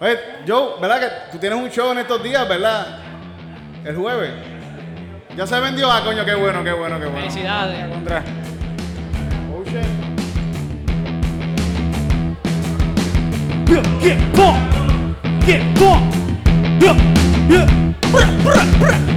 [0.00, 3.00] Oye, Joe, ¿verdad que tú tienes un show en estos días, verdad?
[3.84, 4.30] El jueves.
[5.36, 5.92] Ya se vendió.
[5.92, 7.20] Ah, coño, qué bueno, qué bueno, qué bueno.
[7.20, 7.86] Felicidades.
[7.88, 8.24] Contra.
[9.52, 10.10] Oh, shit.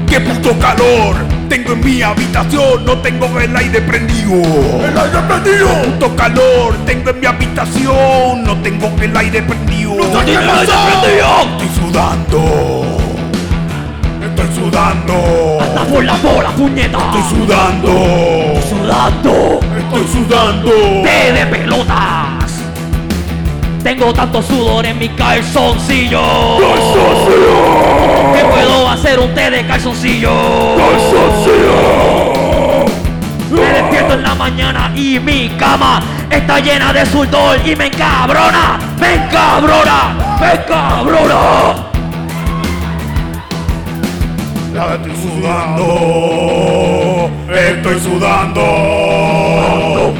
[0.07, 1.15] ¡Qué puto calor!
[1.49, 4.33] Tengo en mi habitación, no tengo el aire prendido.
[4.85, 5.67] ¡El aire prendido!
[5.83, 6.75] ¡Puto calor!
[6.85, 9.95] Tengo en mi habitación, no tengo el aire prendido.
[9.95, 11.27] ¡No tengo el aire prendido!
[11.41, 12.97] Estoy sudando.
[14.23, 15.59] Estoy sudando.
[15.61, 16.97] ¡Anda por la bola, puñeta!
[16.97, 17.91] Estoy sudando.
[18.69, 19.59] sudando.
[19.77, 20.69] Estoy sudando.
[20.69, 22.22] de pelotas!
[23.83, 26.57] Tengo tanto sudor en mi calzoncillo.
[28.33, 30.31] Que puedo hacer un té de calzoncillo.
[33.51, 38.79] Me despierto en la mañana y mi cama está llena de sudor y me encabrona,
[38.99, 41.75] me encabrona, me encabrona.
[44.73, 46.92] Ya estoy sudando.
[47.49, 48.61] Estoy sudando.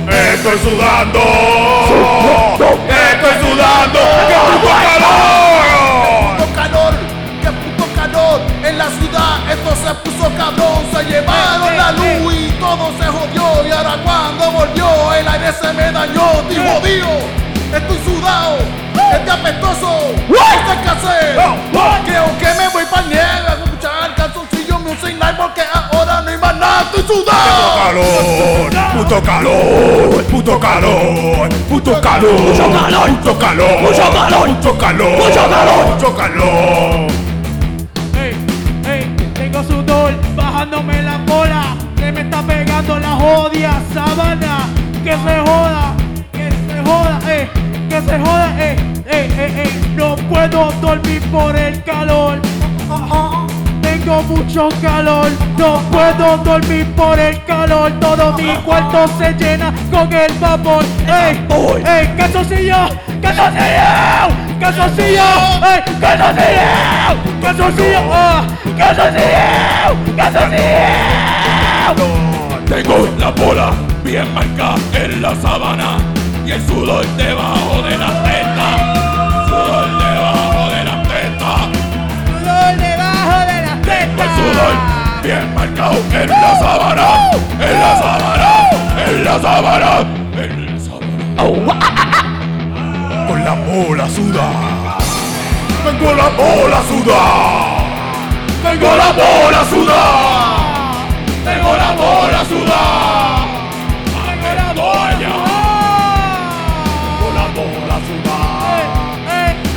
[0.07, 1.19] Estoy sudando.
[2.87, 3.99] Estoy sudando.
[4.27, 6.37] ¡Qué puto calor!
[6.37, 6.93] puto calor,
[7.41, 8.41] qué puto calor.
[8.63, 13.67] En la ciudad, esto se puso cabrón, se llevaron la luz y todo se jodió.
[13.67, 17.09] Y ahora cuando volvió el aire se me dañó, estoy jodido,
[17.73, 18.57] estoy sudado,
[19.13, 20.13] estoy apestoso,
[20.83, 21.35] qué hacer,
[22.05, 26.37] creo que me voy para nieve a escuchar calzoncillo music night porque ahora no hay
[26.37, 26.52] más
[26.83, 27.63] estoy sudado.
[27.83, 35.17] calor, puto calor, puto calor, puto calor, mucho calor, puto calor, mucho calor, mucho calor,
[35.17, 37.07] mucho calor, mucho calor.
[38.19, 38.35] Ey,
[38.85, 41.75] ey, tengo sudor bajándome la bola.
[41.95, 44.69] Que me está pegando la jodia sábana.
[45.03, 45.93] Que se joda,
[46.31, 47.49] que se joda, eh,
[47.89, 49.93] que se joda, eh, eh, eh, eh.
[49.95, 52.39] No puedo dormir por el calor.
[53.93, 57.91] Tengo mucho calor, no puedo dormir por el calor.
[57.99, 60.83] Todo mi cuarto se llena con el vapor.
[61.05, 61.39] ¡Ey!
[61.85, 62.07] ¡Ey!
[62.17, 62.89] ¡Calzoncillo!
[63.21, 64.59] ¡Calzoncillo!
[64.59, 65.23] ¡Calzoncillo!
[65.63, 65.83] ¡Ey!
[66.01, 66.69] ¡Calzoncillo!
[67.39, 67.99] ¡Calzoncillo!
[68.11, 68.43] ¡Ah!
[68.75, 70.15] ¡Calzoncillo!
[70.17, 70.63] ¡Calzoncillo!
[72.65, 75.97] Tengo la bola bien marcada en la sabana
[76.47, 78.23] y el sudor debajo de la
[84.43, 84.75] sudor
[85.21, 87.07] bien marcado en la sabana.
[87.59, 88.51] En la sabana.
[89.07, 89.91] En la sabana.
[90.43, 91.43] En la sabana.
[93.27, 94.97] Con la bola sudada.
[95.83, 97.83] Tengo la bola sudada.
[98.63, 100.53] Tengo la bola sudada.
[101.45, 103.43] Tengo la bola sudada.
[104.23, 105.23] ¡Tengo la bola!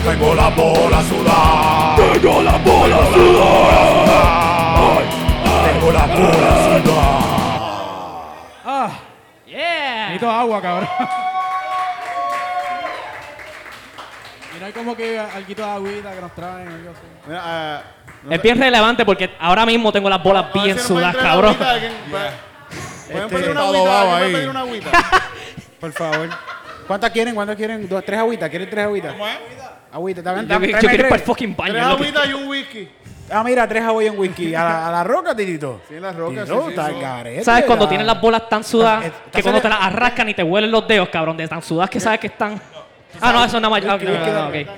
[0.07, 1.97] Tengo la bola sudada.
[1.97, 4.56] Tengo la bola sudada.
[6.17, 7.19] Sudada.
[8.65, 8.91] ¡Ah!
[9.47, 10.07] Yeah.
[10.09, 10.89] Necesito agua, cabrón.
[14.61, 17.01] no hay como que algo de agüita que nos traen, algo así.
[17.27, 17.83] Mira, ah,
[18.25, 21.13] no Es sé- bien relevante porque ahora mismo tengo las bolas a bien si pueden
[21.13, 21.55] sudadas, cabrón.
[21.57, 21.93] ¿Pueden
[23.23, 23.79] Este, pedir una agüita?
[23.79, 24.33] adobado ¿Alguien puede ahí.
[24.35, 24.91] pedir una agüita?
[25.81, 26.29] Por favor.
[26.87, 27.35] ¿Cuántas quieren?
[27.35, 27.89] ¿Cuántas quieren?
[27.89, 28.49] Dos, tres agüitas.
[28.49, 29.13] ¿Quieren tres agüitas?
[29.13, 29.37] ¿Cómo es?
[29.93, 30.49] Agüita, ¿está bien?
[30.49, 31.03] Yo, yo quiero ir tres.
[31.11, 31.73] para el fucking baño.
[31.75, 32.89] Tres agüitas y un whisky.
[33.31, 34.55] Ah, mira, tres Hawaiian whisky.
[34.55, 35.81] ¿A la, a la roca, Titito?
[35.89, 36.45] Sí, rocas.
[36.45, 37.45] Tito, sí, sí, está sí.
[37.45, 37.89] ¿Sabes cuando ya.
[37.89, 40.71] tienes las bolas tan sudadas Está- está que cuando te las arrascan y te huelen
[40.71, 42.61] los dedos, cabrón, de tan sudadas que sabes que están...
[43.21, 43.83] Ah, no, eso nada más...
[43.89, 44.71] ah, ok, ok, ok.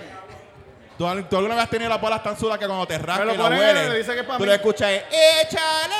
[0.97, 3.35] ¿Tú, tú alguna vez has tenido las bolas tan sudas que cuando te rascas lo
[3.35, 4.49] y la ponen, hueles, le dice que es pa' tú mí.
[4.49, 5.03] le escuchas es,
[5.43, 5.95] échale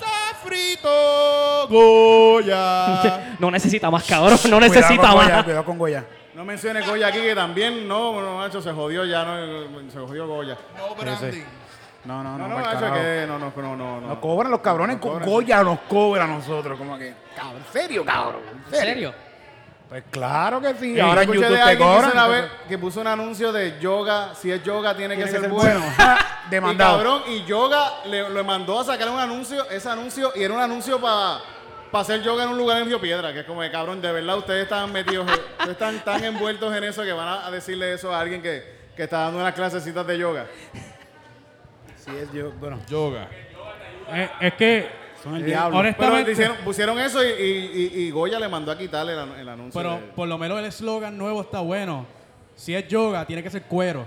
[0.00, 3.34] sofrito, Goya.
[3.38, 5.44] No necesita más, cabrón, no Cuidado necesita con Goya, más.
[5.44, 6.04] Cuidado con Goya.
[6.34, 10.26] No menciones Goya aquí, que también, no, no, macho, se jodió ya, no, se jodió
[10.26, 10.56] Goya.
[10.76, 11.42] no branding.
[12.04, 12.48] No, no, no.
[12.48, 14.08] No, no, que no, no, no, no, no.
[14.08, 14.98] Nos cobran los cabrones.
[14.98, 15.22] con.
[15.22, 16.78] Goya nos cobra a nosotros.
[16.78, 18.42] Como que, cabrón, ¿en serio, cabrón?
[18.68, 19.14] ¿En ¿En serio?
[19.88, 20.92] Pues claro que sí.
[20.94, 22.10] Y Ahora en escuché YouTube de te alguien que, cobran.
[22.10, 25.36] hizo una vez que puso un anuncio de yoga, si es yoga tiene, Tiene que,
[25.36, 25.80] que ser ser bueno.
[25.80, 26.14] bueno.
[26.46, 26.96] Y Demandado.
[26.98, 30.60] cabrón, y yoga le, le mandó a sacar un anuncio, ese anuncio, y era un
[30.60, 31.40] anuncio para
[31.92, 34.36] hacer yoga en un lugar en Río Piedra, que es como de cabrón, de verdad
[34.36, 38.12] ustedes están metidos, ustedes están tan envueltos en eso que van a, a decirle eso
[38.14, 40.46] a alguien que, que está dando unas clasecitas de yoga.
[42.04, 42.52] Sí, es yo.
[42.60, 43.28] Bueno, Yoga.
[44.10, 44.88] Eh, es que,
[45.22, 45.78] son el diablo.
[45.78, 49.12] honest- Pero Honestamente- hicieron- pusieron eso y, y, y- y Goya le mandó a quitarle
[49.14, 49.80] el, anu- el anuncio.
[49.80, 52.06] pero de- por lo menos el eslogan nuevo está bueno.
[52.56, 54.06] Si es yoga, tiene que ser cuero.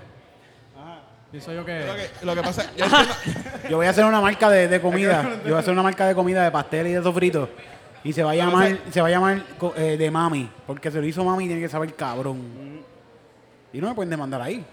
[1.30, 1.86] Pienso yo Lo que...
[2.20, 2.72] que, lo que pasa
[3.70, 5.24] yo voy a hacer una marca de, de comida.
[5.44, 7.50] Yo voy a hacer una marca de comida de pastel y de sofrito.
[8.06, 9.42] Y se va a llamar, se va a llamar
[9.76, 10.50] eh, de mami.
[10.66, 12.82] Porque se lo hizo mami y tiene que saber cabrón.
[13.74, 14.64] Y no me pueden demandar ahí.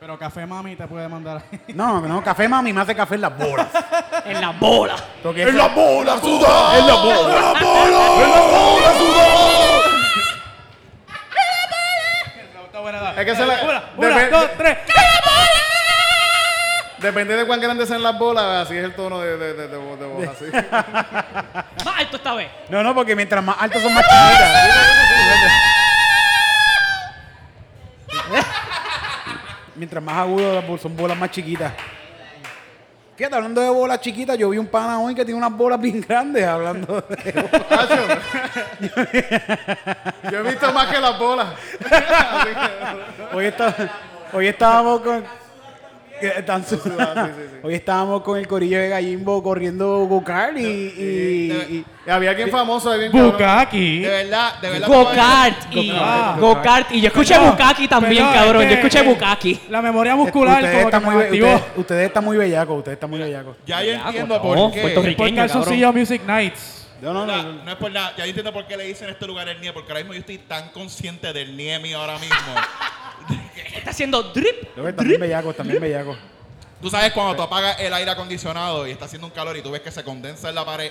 [0.00, 1.42] Pero Café Mami te puede mandar.
[1.74, 3.66] No, no, café mami me hace café en las bolas.
[4.24, 4.96] En la bola.
[5.22, 6.78] Porque ¡En eso- la bola, sudá!
[6.78, 7.18] ¡En la bola!
[7.20, 8.24] ¡En la bola!
[8.24, 9.26] ¡En la bola, sudá!
[13.20, 14.78] Es que se la- Una, dos, tres.
[16.98, 19.76] Depende de cuán grandes sean las bolas, así es el tono de, de, de, de
[19.76, 20.44] voz, de voz, así.
[21.84, 22.50] Más alto esta vez.
[22.68, 24.50] No, no, porque mientras más altas son más chiquitas.
[29.80, 31.72] mientras más agudo las bol- son bolas más chiquitas.
[33.16, 36.00] Fíjate, hablando de bolas chiquitas, yo vi un pana hoy que tiene unas bolas bien
[36.06, 37.32] grandes hablando de
[37.70, 39.00] Nacho,
[40.30, 41.46] Yo he visto más que las bolas.
[41.90, 42.50] Así
[43.30, 43.74] que- Hoy, está,
[44.32, 45.39] hoy estábamos con.
[46.20, 47.56] Que están su- sí, sí, sí.
[47.62, 52.50] Hoy estábamos con el corillo de Gallimbo corriendo go-kart y, y- y- Y había alguien
[52.50, 53.08] famoso ahí.
[53.08, 54.00] Bukaki.
[54.00, 54.88] De verdad, de verdad.
[54.88, 55.90] Go-kart y...
[55.94, 56.36] Ah.
[56.40, 56.90] Go-kart.
[56.92, 58.62] Y yo escuché Perdón, Bukaki también, cabrón.
[58.64, 59.60] Yo escuché Bukaki.
[59.68, 63.18] La memoria muscular ustedes, como que muy, ustedes, ustedes están muy bellacos, ustedes están muy
[63.18, 63.56] bellacos.
[63.66, 64.80] Ya yo entiendo no, por qué.
[64.82, 65.46] puertorriqueño.
[65.46, 65.96] Cabrón.
[65.96, 66.76] Music Nights.
[67.02, 67.52] No, no, No, no.
[67.64, 68.10] no es por nada.
[68.16, 70.20] Ya yo entiendo por qué le dicen este lugar el NIE, porque ahora mismo yo
[70.20, 72.36] estoy tan consciente del NIE mío ahora mismo.
[73.74, 74.76] Está haciendo drip.
[74.76, 76.16] Yo, Están bien bellacos, están bien bellacos.
[76.80, 79.70] tú sabes cuando tú apagas el aire acondicionado y está haciendo un calor y tú
[79.70, 80.90] ves que se condensa en la pared.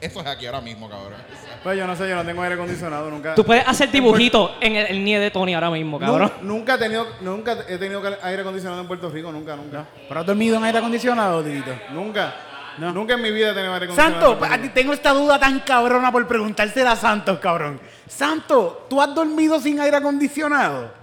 [0.00, 1.14] Eso es aquí ahora mismo, cabrón.
[1.62, 3.36] Pues yo no sé, yo no tengo aire acondicionado nunca.
[3.36, 6.32] Tú puedes hacer dibujitos en el, el nie de Tony ahora mismo, cabrón.
[6.42, 9.86] Nunca he tenido, nunca he tenido aire acondicionado en Puerto Rico, nunca, nunca.
[10.08, 11.70] ¿Pero has dormido en aire acondicionado, Titito?
[11.92, 12.34] Nunca.
[12.78, 14.12] Nunca en mi vida he tenido aire acondicionado.
[14.20, 14.74] Santo, en Puerto a ti Rico.
[14.74, 17.78] tengo esta duda tan cabrona por preguntársela a Santos, cabrón.
[18.08, 21.01] Santo, ¿tú has dormido sin aire acondicionado?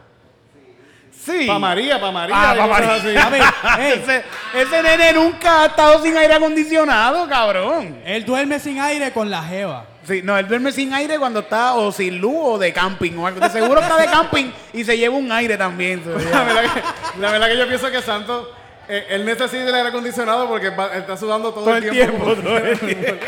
[1.25, 1.45] Sí.
[1.47, 2.35] Pa' María, pa' María.
[2.37, 2.93] Ah, pa' María.
[2.95, 3.15] así.
[3.17, 3.43] A ver,
[3.99, 8.01] ese, ese nene nunca ha estado sin aire acondicionado, cabrón.
[8.05, 9.85] Él duerme sin aire con la jeva.
[10.07, 13.27] Sí, no, él duerme sin aire cuando está o sin luz o de camping o
[13.27, 13.39] algo.
[13.41, 16.01] De seguro está de camping y se lleva un aire también.
[16.31, 18.47] La verdad, que, la verdad que yo pienso que Santos,
[18.87, 22.57] eh, él necesita el aire acondicionado porque va- está sudando todo, Todo el tiempo, todo
[22.57, 23.25] el tiempo.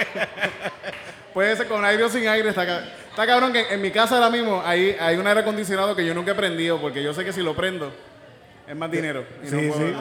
[1.33, 2.49] Puede ser con aire o sin aire.
[2.49, 2.63] Está,
[3.09, 6.13] está cabrón que en mi casa ahora mismo hay, hay un aire acondicionado que yo
[6.13, 7.93] nunca he prendido porque yo sé que si lo prendo
[8.67, 9.25] es más dinero.
[9.43, 9.95] Y no Sí, puedo- sí.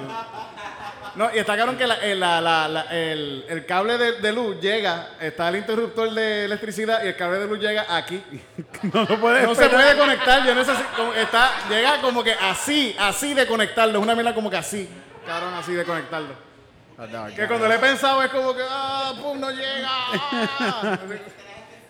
[1.16, 5.08] No, y está cabrón que la- el, la- el- el cable de, de luz llega,
[5.20, 8.22] está el interruptor de electricidad y el cable de luz llega aquí.
[8.92, 13.34] No lo puedes No se puede conectar, yo necesito, está, llega como que así, así
[13.34, 14.88] de conectarlo, es una mierda como que así,
[15.26, 16.49] cabrón, así de conectarlo.
[17.34, 19.88] Que cuando le he pensado es como que, ah, pum, no llega.
[19.88, 20.98] ah.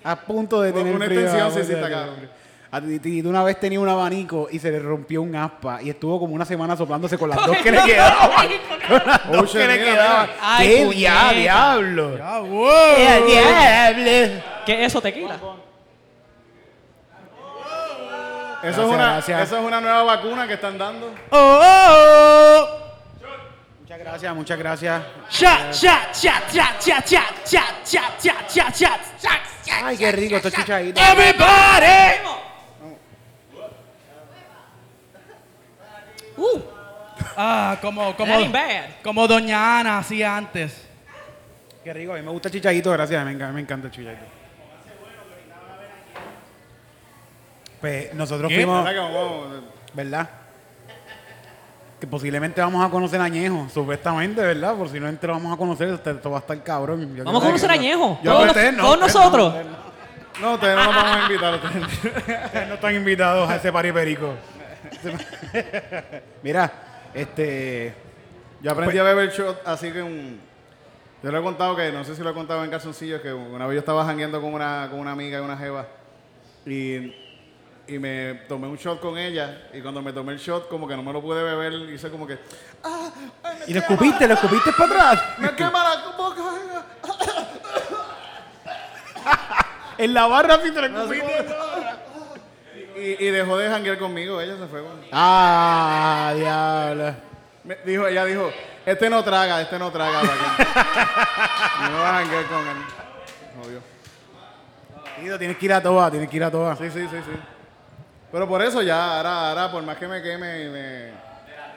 [0.05, 2.31] A punto de tener una frío, extensión, de está cabrón.
[2.73, 2.81] A
[3.29, 6.45] una vez tenía un abanico y se le rompió un aspa y estuvo como una
[6.45, 8.49] semana soplándose con las dos que le quedaban.
[8.89, 10.27] Con las dos que le mira, quedaban.
[10.29, 10.39] mira.
[10.41, 11.31] Ay, ¡Qué puñeta.
[11.33, 12.09] dia- diablo!
[12.47, 12.97] Wow.
[12.97, 14.43] ¡Qué diablo!
[14.65, 15.37] ¿Qué es eso, tequila?
[18.63, 19.43] Eso, es una, gracias.
[19.43, 21.13] eso es una nueva vacuna que están dando.
[21.31, 22.90] Oh, oh, oh.
[23.91, 25.03] Muchas gracias, muchas gracias.
[25.31, 29.83] Shot, shot, shot, shot, shot, shot, shot, shot, shot, shot, shot, shot.
[29.83, 31.01] Ay, qué rico, esto chichadito.
[31.01, 32.21] Everybody.
[37.37, 38.85] Ah, como, como, That ain't bad.
[39.03, 40.87] como Doña Ana hacía antes.
[41.83, 44.23] Qué rico, a mí me gusta el chichadito, gracias, me encanta, me encanta el chichadito.
[47.81, 48.55] Pues nosotros ¿Qué?
[48.55, 48.89] fuimos,
[49.95, 50.40] ¿Verdad
[52.01, 54.75] que posiblemente vamos a conocer a Añejo, supuestamente, ¿verdad?
[54.75, 57.15] Por si no entre vamos a conocer, esto, esto va a estar cabrón.
[57.15, 58.19] Yo Vamos a conocer a Añejo.
[58.23, 59.55] Yo Todos ustedes nosotros.
[59.55, 59.91] no.
[60.41, 61.55] No, ustedes no nos vamos a invitar.
[61.55, 62.69] ustedes.
[62.69, 64.35] No están invitados a ese pari perico.
[66.43, 66.73] Mira,
[67.13, 67.95] este...
[68.63, 70.41] Yo aprendí a beber shot así que un...
[71.23, 73.67] Yo le he contado que, no sé si lo he contado en calzoncillos, que una
[73.67, 75.87] vez yo estaba jangueando con una, con una amiga y una jeva
[76.65, 77.15] y,
[77.91, 80.95] y me tomé un shot con ella y cuando me tomé el shot como que
[80.95, 82.39] no me lo pude beber, hice como que...
[82.85, 83.11] ¡Ah!
[83.43, 84.29] ay, me ¿Y lo escupiste?
[84.29, 85.39] ¿Lo escupiste para atrás?
[85.39, 86.41] ¡Me quema la boca!
[89.99, 91.55] En la barra sí te lo Así escupiste.
[92.97, 94.83] Y, y dejó de janguear conmigo, ella se fue.
[95.13, 97.15] Ah, diablo.
[97.65, 98.51] Me dijo, ella dijo,
[98.87, 100.23] este no traga, este no traga.
[100.23, 102.77] no va a janguear con él.
[103.63, 103.81] Jodió.
[105.21, 106.77] Tío, tienes que ir a toa, tienes que ir a toa.
[106.77, 107.60] Sí, sí, sí, sí.
[108.33, 111.11] Pero por eso ya, ahora, ahora por más que me queme, me...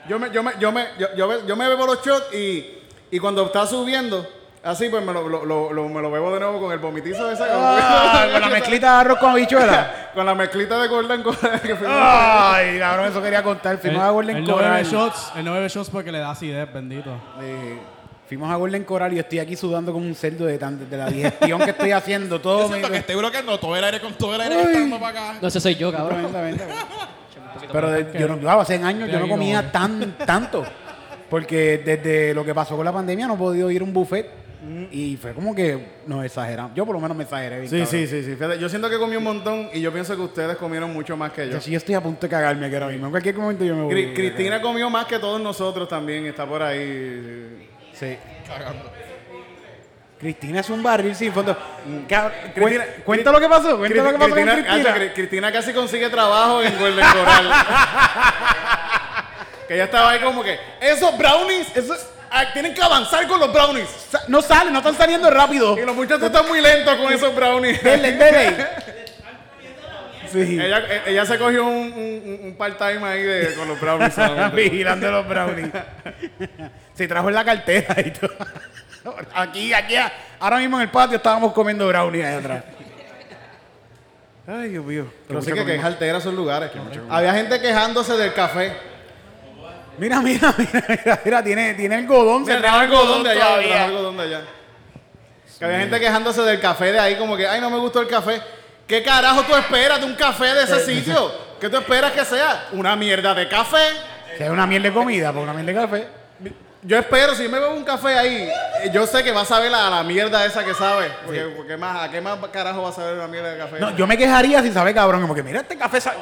[0.08, 2.78] Yo me, yo me, yo me, yo, yo, yo me bebo los shots y,
[3.10, 4.26] y cuando está subiendo,
[4.62, 7.30] así pues me lo, lo, lo- lo- me lo bebo de nuevo con el vomitizo
[7.30, 7.42] ese.
[7.48, 10.10] Ah, con la mezclita de arroz con habichuela.
[10.14, 13.78] con la mezclita de Gordon Coral que Ay, cabrón, eso quería contar.
[13.78, 14.84] Fuimos a Golden él no bebe Coral.
[14.84, 17.10] shots, él no bebe shots porque le da acidez, bendito.
[17.40, 17.78] Eh,
[18.26, 20.96] fuimos a Golden Coral y yo estoy aquí sudando como un cerdo de, tan- de
[20.96, 22.40] la digestión que estoy haciendo.
[22.40, 22.74] Todo Yo me...
[22.74, 25.38] siento que estoy bloqueando todo el aire con todo el aire que está para acá.
[25.40, 26.26] No, ese soy yo, cabrón.
[27.72, 30.64] Pero de- yo no, yo hace años yo no comía que- tan tanto.
[31.30, 34.44] Porque desde lo que pasó con la pandemia no he podido ir a un buffet.
[34.90, 36.72] Y fue como que nos exageramos.
[36.74, 37.60] Yo por lo menos me exageré.
[37.60, 37.90] bien, Sí, cabrón.
[37.90, 38.30] sí, sí, sí.
[38.34, 41.32] Fíjate, yo siento que comí un montón y yo pienso que ustedes comieron mucho más
[41.32, 41.52] que yo.
[41.54, 43.04] Yo sí estoy a punto de cagarme aquí ahora mismo.
[43.06, 43.92] En cualquier momento yo me voy.
[43.94, 47.68] Cri- Cristina comió más que todos nosotros también, está por ahí.
[47.98, 48.16] Sí.
[50.18, 51.56] Cristina es un barril sin fondo.
[52.08, 53.76] Cab- cuen- cuenta lo que pasó.
[53.76, 55.12] Cuenta lo que pasó con Cristina, Cristina.
[55.14, 57.50] Cristina casi consigue trabajo en Golden Coral.
[59.68, 63.52] que ella estaba ahí como que, esos brownies, esos, ah, tienen que avanzar con los
[63.52, 63.88] brownies.
[64.28, 65.76] No sale, no están saliendo rápido.
[65.78, 67.82] Y los muchachos están muy lentos con esos brownies.
[67.82, 68.66] Dele, dele.
[70.32, 70.58] Sí.
[70.60, 74.14] ella, e- ella se cogió un, un, un part-time ahí de, con los brownies.
[74.54, 75.68] Vigilando los brownies.
[76.94, 78.30] Se trajo en la cartera y todo.
[79.34, 79.96] Aquí, aquí,
[80.40, 82.64] ahora mismo en el patio estábamos comiendo brownies ahí atrás.
[84.46, 85.06] Ay, Dios mío.
[85.26, 85.76] Pero sí mucha que comida.
[85.76, 86.70] quejarte esos lugares.
[87.08, 88.72] Había gente quejándose del café.
[89.98, 92.44] Mira, mira, mira, mira, mira, tiene, tiene algodón.
[92.44, 93.68] Se se trajo algodón de allá, todavía.
[93.68, 94.40] trajo algodón de allá.
[95.58, 98.08] Que había gente quejándose del café de ahí, como que, ay, no me gustó el
[98.08, 98.40] café.
[98.86, 101.30] ¿Qué carajo tú esperas de un café de ese sitio?
[101.60, 102.68] ¿Qué tú esperas que sea?
[102.72, 103.84] Una mierda de café.
[104.36, 106.08] Que es una miel de comida, porque una miel de café.
[106.86, 108.46] Yo espero, si me bebo un café ahí,
[108.82, 111.10] eh, yo sé que va a saber la, la mierda esa que sabe.
[111.24, 113.80] Porque, porque más, ¿a qué más carajo va a saber una mierda de café?
[113.80, 116.18] No, yo me quejaría si sabe cabrón, como que mira, este café sabe.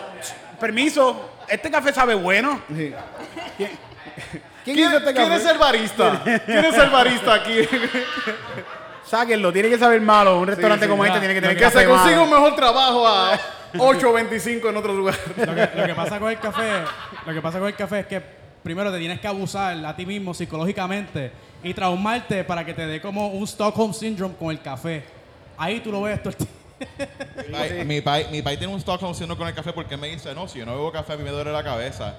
[0.60, 2.62] Permiso, este café sabe bueno.
[2.68, 2.94] Sí.
[3.56, 3.70] ¿Quién,
[4.62, 6.22] ¿Quién, hizo este quién es el barista?
[6.22, 7.68] ¿Quién es el barista aquí?
[9.04, 10.38] Sáquenlo, tiene que saber malo.
[10.38, 11.08] Un restaurante sí, como ya.
[11.08, 12.22] este tiene que tener que café se consiga malo.
[12.22, 13.36] un mejor trabajo a
[13.74, 15.16] 8.25 en otro lugar.
[15.36, 16.84] Lo que, lo que pasa con el café,
[17.26, 20.06] lo que pasa con el café es que primero te tienes que abusar a ti
[20.06, 21.32] mismo psicológicamente
[21.62, 25.04] y traumarte para que te dé como un Stockholm Syndrome con el café.
[25.56, 26.46] Ahí tú lo ves todo el
[27.86, 30.48] Mi país mi pai tiene un Stockholm Syndrome con el café porque me dice, no,
[30.48, 32.14] si yo no bebo café a mí me duele la cabeza.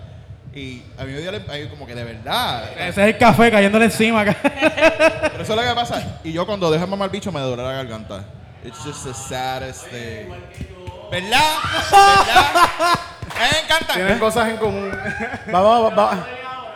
[0.56, 2.72] Y a mí me ahí como que de verdad.
[2.74, 4.38] Ese es el café cayéndole encima acá.
[4.44, 6.20] Pero eso es lo que pasa.
[6.24, 8.24] Y yo cuando dejo de mamar bicho me duele la garganta.
[8.64, 10.32] It's just the saddest thing.
[11.14, 11.58] ¿Verdad?
[11.92, 13.00] ¿Verdad?
[13.40, 13.94] Me encanta.
[13.94, 14.92] Tienen cosas en común.
[15.54, 16.28] Va, va, va, va.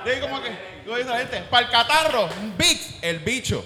[0.05, 0.49] Yo digo como que,
[0.85, 3.65] yo digo a la gente, para el catarro, un Bix, el bicho.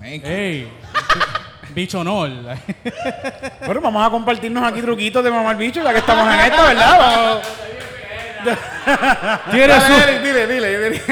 [0.00, 0.28] Thank you.
[0.28, 0.72] Ey,
[1.70, 2.20] bicho no.
[3.66, 6.98] Bueno, vamos a compartirnos aquí truquitos de mamar bicho, ya que estamos en esto, ¿verdad?
[6.98, 7.46] Vamos.
[9.50, 11.02] Tienes Dale, un- Eric, dile, dile, dile.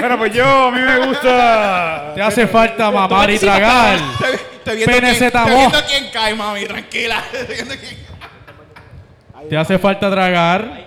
[0.00, 2.12] Bueno, pues yo, a mí me gusta.
[2.14, 3.98] Te hace falta mamar y tragar.
[3.98, 7.22] Estoy, estoy viendo quién, estoy viendo quién cae, mami, tranquila.
[7.32, 7.96] Estoy viendo quién
[9.48, 10.86] Te hace falta tragar.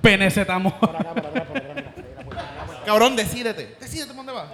[0.00, 0.78] Penezetamo.
[2.84, 3.76] Cabrón, decídete.
[3.80, 4.44] Decídete, ¿dónde vas?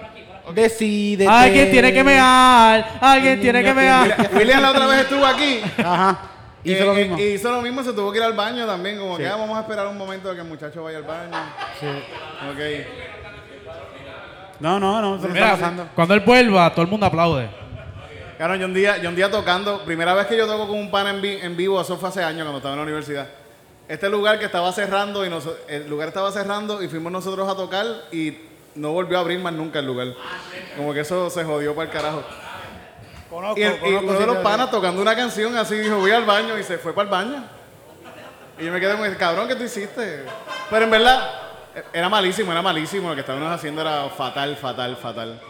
[0.55, 1.31] Decídete.
[1.31, 2.99] Alguien tiene que mear.
[3.01, 4.31] Alguien tiene que mear.
[4.33, 5.61] William la otra vez estuvo aquí.
[5.79, 6.18] Ajá.
[6.63, 7.19] Hizo Eh, lo eh, mismo.
[7.19, 8.99] Y hizo lo mismo, se tuvo que ir al baño también.
[8.99, 11.37] Como que ah, vamos a esperar un momento a que el muchacho vaya al baño.
[12.51, 12.87] Ok.
[14.61, 15.89] No, no, no, eso no Mira, está pasando.
[15.95, 17.49] cuando él vuelva, todo el mundo aplaude.
[18.37, 20.91] Claro, yo un día, yo un día tocando, primera vez que yo toco con un
[20.91, 23.27] pan en, vi- en vivo, eso fue hace años cuando estaba en la universidad.
[23.89, 27.57] este lugar que estaba cerrando y noso- el lugar estaba cerrando y fuimos nosotros a
[27.57, 28.37] tocar y
[28.77, 30.09] no volvió a abrir más nunca el lugar.
[30.77, 32.23] Como que eso se jodió para el carajo.
[33.31, 36.11] Conozco, Y, el- y conozco uno de los panas tocando una canción así dijo, voy
[36.11, 37.45] al baño y se fue para el baño.
[38.59, 40.24] Y yo me quedé como, cabrón, ¿qué tú hiciste?
[40.68, 41.31] Pero en verdad,
[41.93, 43.09] era malísimo, era malísimo.
[43.09, 45.41] Lo que estábamos haciendo era fatal, fatal, fatal.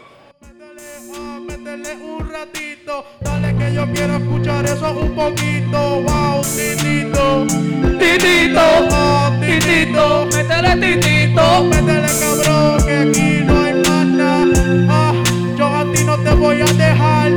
[1.41, 6.01] Métele un ratito, dale que yo quiero escuchar eso un poquito.
[6.01, 7.45] Wow, titito,
[7.99, 8.61] titito,
[9.41, 14.87] titito, métele titito, métele cabrón, que aquí no hay más nada.
[14.89, 15.13] Ah,
[15.57, 17.31] yo a ti no te voy a dejar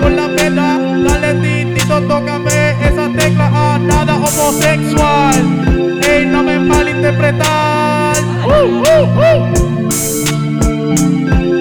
[0.00, 0.78] con la pena.
[1.04, 6.00] Dale titito, tócame esa tecla, ah, nada homosexual.
[6.02, 8.16] Ey, no me malinterpretar.
[8.44, 9.60] Uh, uh, uh.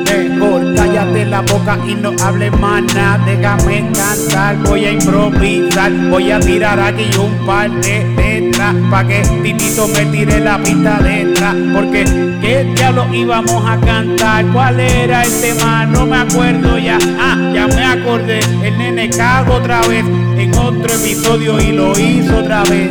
[0.06, 3.24] Mejor cállate la boca y no hables más nada.
[3.26, 5.92] Déjame cantar, voy a improvisar.
[6.10, 8.76] Voy a tirar aquí un par de letras.
[8.90, 11.56] Pa' que Titito me tire la pista detrás.
[11.74, 14.46] Porque qué diablo íbamos a cantar.
[14.48, 15.86] ¿Cuál era el tema?
[15.86, 16.98] No me acuerdo ya.
[17.20, 18.40] Ah, ya me acordé.
[18.64, 20.06] El nene cago otra vez
[20.38, 22.90] en otro episodio y lo hizo otra vez.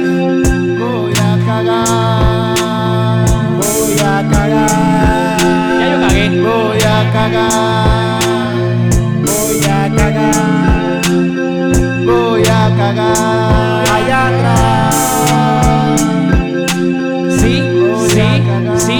[0.79, 3.27] Voy a cagar,
[3.57, 5.39] Voy a cagar.
[5.81, 6.41] Ya yo cagué.
[6.41, 8.23] voy a cagar,
[9.25, 11.03] Voy a cagar.
[12.07, 13.85] voy a cagar.
[13.95, 15.68] Allá atrás.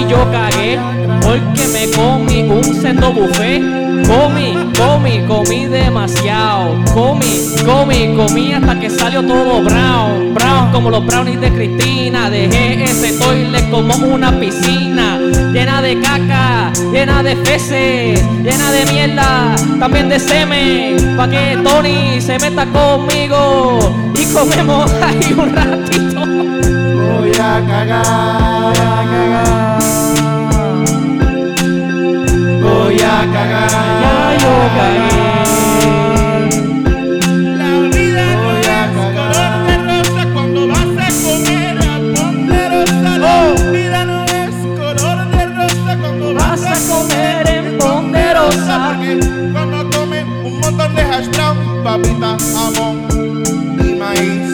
[0.09, 0.79] Yo cagué
[1.21, 3.61] porque me comí un sendo buffet.
[4.07, 6.83] Comí, comí, comí demasiado.
[6.93, 10.33] Comí, comí, comí hasta que salió todo brown.
[10.33, 12.29] Brown como los brownies de Cristina.
[12.29, 15.19] Dejé ese toilet como una piscina.
[15.53, 21.15] Llena de caca, llena de feces, llena de mierda, también de semen.
[21.17, 23.79] Pa' que Tony se meta conmigo
[24.15, 26.25] y comemos ahí un ratito.
[26.25, 29.68] Voy a cagar, voy a cagar.
[33.09, 35.09] Ya yo cagué.
[37.57, 39.33] La vida no a es cagar.
[39.33, 43.11] color de rosa cuando vas a comer a ponderosa.
[43.17, 43.37] La
[43.71, 48.73] vida no es color de rosa cuando vas, Vas a comer en ponderosa.
[48.89, 49.11] Porque
[49.53, 52.95] cuando comes un montón de hash brown, papita, jamón
[53.79, 54.48] y maíz.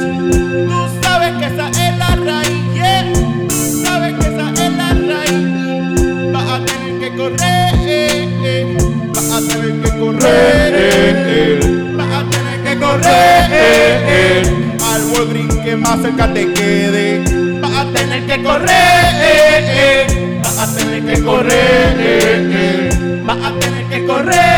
[15.86, 17.60] Más cerca te quede.
[17.62, 20.40] Vas a tener que correr, eh, eh.
[20.44, 24.55] vas a tener que correr, eh, vas a tener que correr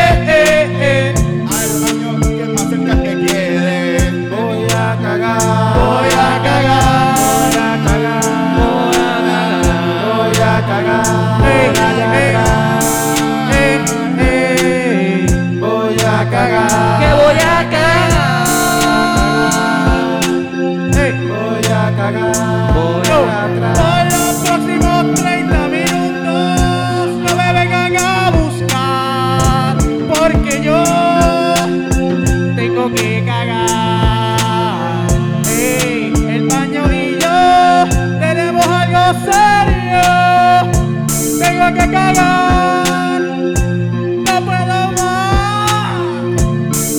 [44.26, 45.98] No puedo más.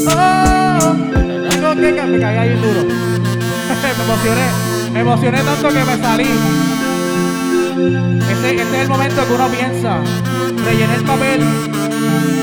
[0.07, 0.95] Oh,
[1.49, 1.89] tengo que.
[2.09, 2.81] Me cagué ahí duro.
[3.97, 4.47] me emocioné,
[4.93, 6.29] me emocioné tanto que me salí.
[8.29, 9.99] Este, este es el momento que uno piensa.
[10.65, 11.41] Rellené el papel,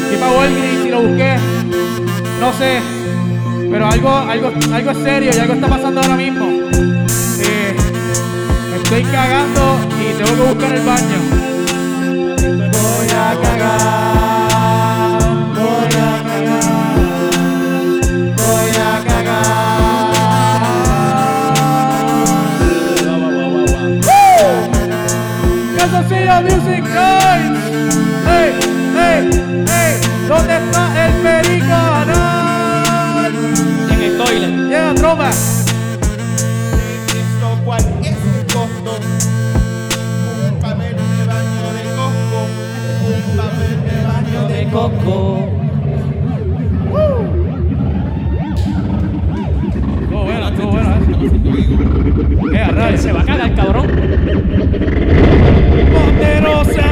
[0.09, 1.37] fui para Walgreens y lo busqué.
[2.41, 2.81] No sé,
[3.71, 6.47] pero algo, algo, algo es serio y algo está pasando ahora mismo.
[6.47, 7.77] Eh,
[8.71, 11.46] me estoy cagando y tengo que buscar el baño.
[13.27, 15.19] Voy a cagar,
[15.53, 16.63] voy a cagar,
[18.37, 19.67] voy a cagar.
[25.77, 27.55] Calzoncillo Music Night.
[28.27, 28.51] Hey,
[28.95, 29.23] hey,
[29.67, 29.95] hey,
[30.29, 33.35] ¿dónde está el perico anal?
[33.91, 34.55] En el toilet.
[34.69, 35.56] Yeah, throwback.
[44.67, 45.39] De coco.
[50.03, 50.97] Estuvo buena, estuvo buena.
[50.97, 52.57] eh.
[52.57, 53.01] Eh, rayos.
[53.01, 53.87] Se va a cagar, cabrón.
[55.93, 56.83] Ponderosa.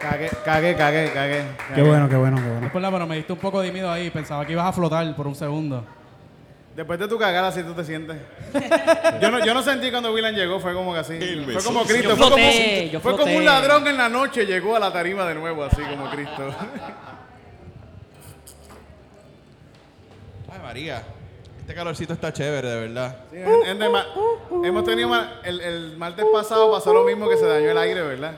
[0.00, 1.42] Cagué, cagué Cagué, cagué, cagué.
[1.74, 2.60] Qué bueno, qué bueno, qué bueno.
[2.60, 4.10] Disculpa, pero me diste un poco de miedo ahí.
[4.10, 5.84] Pensaba que ibas a flotar por un segundo.
[6.76, 8.16] Después de tu cagada, así tú te sientes.
[9.20, 11.18] Yo no, yo no sentí cuando Willan llegó, fue como que así.
[11.52, 12.08] Fue como Cristo.
[12.10, 13.38] Yo Fue, como, floté, yo fue como floté.
[13.38, 16.52] un ladrón en la noche, llegó a la tarima de nuevo, así como Cristo.
[20.52, 21.02] Ay, María.
[21.60, 23.16] Este calorcito está chévere, de verdad.
[23.30, 27.70] Sí, en- hemos tenido ma- el, el martes pasado pasó lo mismo que se dañó
[27.70, 28.34] el aire, ¿verdad?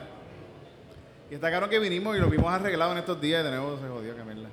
[1.29, 3.77] Y está claro que vinimos y lo vimos arreglado en estos días y de nuevo
[3.81, 4.46] se jodió, Camila.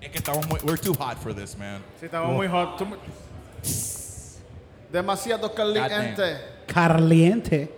[0.00, 0.60] Es que estamos muy...
[0.62, 1.82] We're too hot for this, man.
[1.98, 2.76] Sí, estamos muy hot.
[2.76, 2.96] Too mu-
[4.92, 6.36] Demasiado caliente.
[6.66, 7.70] Carliente.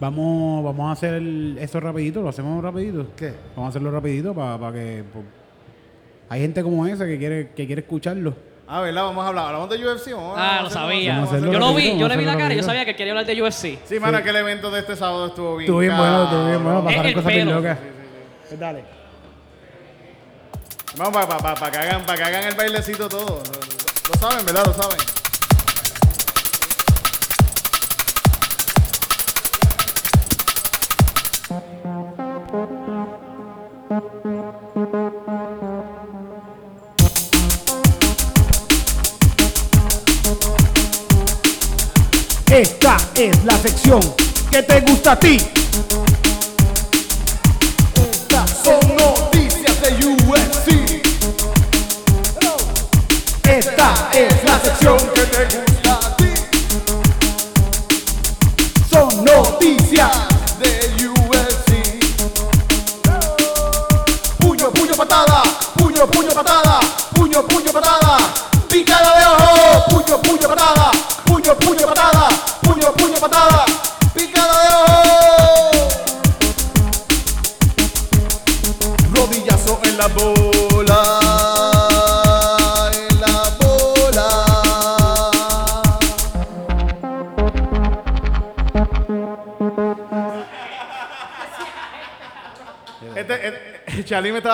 [0.00, 3.08] Vamos, vamos a hacer el- eso rapidito, lo hacemos rapidito.
[3.16, 3.32] ¿Qué?
[3.56, 5.24] Vamos a hacerlo rapidito para que po-
[6.28, 8.34] hay gente como esa que quiere que quiere escucharlo.
[8.68, 9.02] Ah, ¿verdad?
[9.04, 9.46] Vamos a hablar.
[9.46, 10.12] ¿Hablamos de UFC?
[10.12, 11.14] Vamos a- Ah, vamos lo a sabía.
[11.14, 12.54] vamos a hacerlo Yo lo rapidito, vi, yo vamos le a vi la hacerlo cara
[12.54, 12.66] y yo rapidito.
[12.66, 13.78] sabía que quería hablar de UFC.
[13.86, 15.64] Sí, mano, que el evento de este sábado estuvo bien.
[15.64, 16.84] Estuvo bien bueno, estuvo bien bueno, cabrón.
[16.84, 17.56] pasaron cosas bien pelo.
[17.60, 17.78] locas.
[18.48, 18.97] Pues dale.
[20.98, 23.40] Vamos para pa, pa, pa que hagan, que hagan el bailecito todo.
[24.08, 24.66] Lo saben, ¿verdad?
[24.66, 24.98] Lo saben.
[42.50, 44.00] Esta es la sección
[44.50, 45.38] que te gusta a ti.
[55.18, 55.67] Que te gusta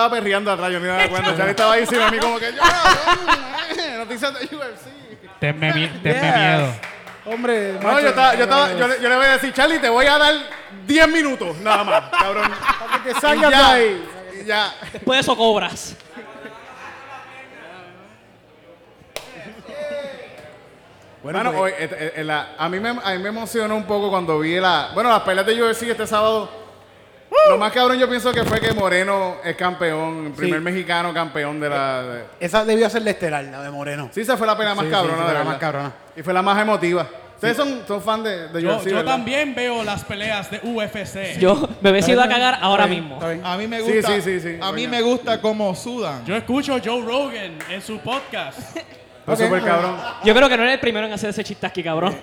[0.05, 1.35] estaba perreando atrás, yo no me daba cuenta.
[1.35, 5.39] Charlie estaba ahí encima de mí como que yo, no, noticias de UFC.
[5.39, 6.57] Tenme, mi- tenme Yeah.
[6.57, 6.73] miedo.
[7.25, 9.79] Hombre, No, macho, yo, estaba, yo, estaba, yo, le, yo le voy a decir, Charlie,
[9.79, 10.33] te voy a dar
[10.85, 12.51] 10 minutos, nada más, cabrón.
[12.79, 14.05] Para que te salgas de ahí.
[14.41, 14.71] Y ya.
[14.93, 15.95] Después de eso cobras.
[21.23, 23.75] Bueno, Bueno, pues, hoy, eh, eh, eh, la- a, mí me, a mí me emocionó
[23.75, 24.91] un poco cuando vi la...
[24.93, 26.64] Bueno, las peleas de UFC este sábado.
[27.49, 30.63] Lo más cabrón yo pienso que fue que Moreno es campeón, el primer Sí.
[30.65, 32.01] mexicano campeón de la...
[32.03, 34.09] de- esa debió ser la estelar, la de Moreno.
[34.11, 35.45] Sí, esa fue la pelea más Sí, cabrona, sí, de la verdad.
[35.51, 35.93] más cabrona.
[36.15, 37.07] Y fue la más emotiva.
[37.35, 39.11] Ustedes son, son fan de, de Yo, UFC, yo ¿verdad?
[39.11, 41.37] también veo las peleas de UFC.
[41.37, 43.19] Yo me hubiera ido a cagar ahora mismo.
[43.43, 44.07] A mí me Sí, gusta...
[44.15, 44.57] sí, sí, sí.
[44.61, 44.89] A mí Coño.
[44.89, 46.25] me gusta cómo sudan.
[46.25, 48.57] Yo escucho Joe Rogan en su podcast.
[49.25, 49.97] Fue súper cabrón.
[50.23, 52.15] Yo creo que no eres el primero en hacer ese chiste aquí, cabrón.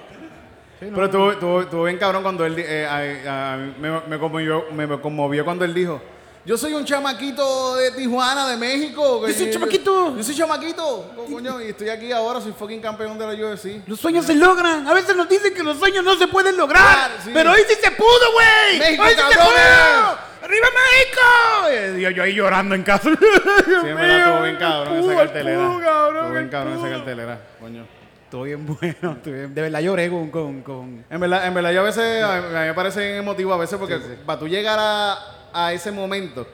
[0.90, 4.86] Pero estuvo, estuvo- estuvo bien cabrón cuando él eh, a- a- me, me conmovió, me,
[4.86, 6.00] me conmovió cuando él dijo,
[6.44, 9.24] yo soy un chamaquito de Tijuana, de México.
[9.28, 10.16] Yo soy chamaquito.
[10.16, 11.12] Yo soy chamaquito.
[11.14, 13.80] Co- coño, y estoy aquí ahora, soy fucking campeón de la UFC.
[13.86, 14.88] Los sueños se logran.
[14.88, 16.82] A veces nos dicen que los sueños no se pueden lograr.
[16.82, 17.30] Claro, sí.
[17.32, 18.78] Pero hoy sí se pudo, güey.
[18.80, 19.62] México, hoy sí se cabrones.
[19.62, 20.18] pudo.
[20.42, 21.98] ¡Arriba México!
[21.98, 23.08] Y yo, yo ahí llorando en casa.
[23.64, 25.62] Sí, en verdad, estuvo bien cabrón esa cartelera.
[25.62, 27.86] Estuvo bien cabrón esa cartelera, coño.
[28.32, 29.12] Estuvo bien bueno.
[29.18, 30.30] estuvo bien- De verdad lloré con...
[30.30, 31.04] con, con...
[31.10, 33.78] En verdad, en verdad yo a veces, a mí me parece bien emotivo a veces
[33.78, 35.18] porque para tú llegar a,
[35.52, 36.46] a ese momento,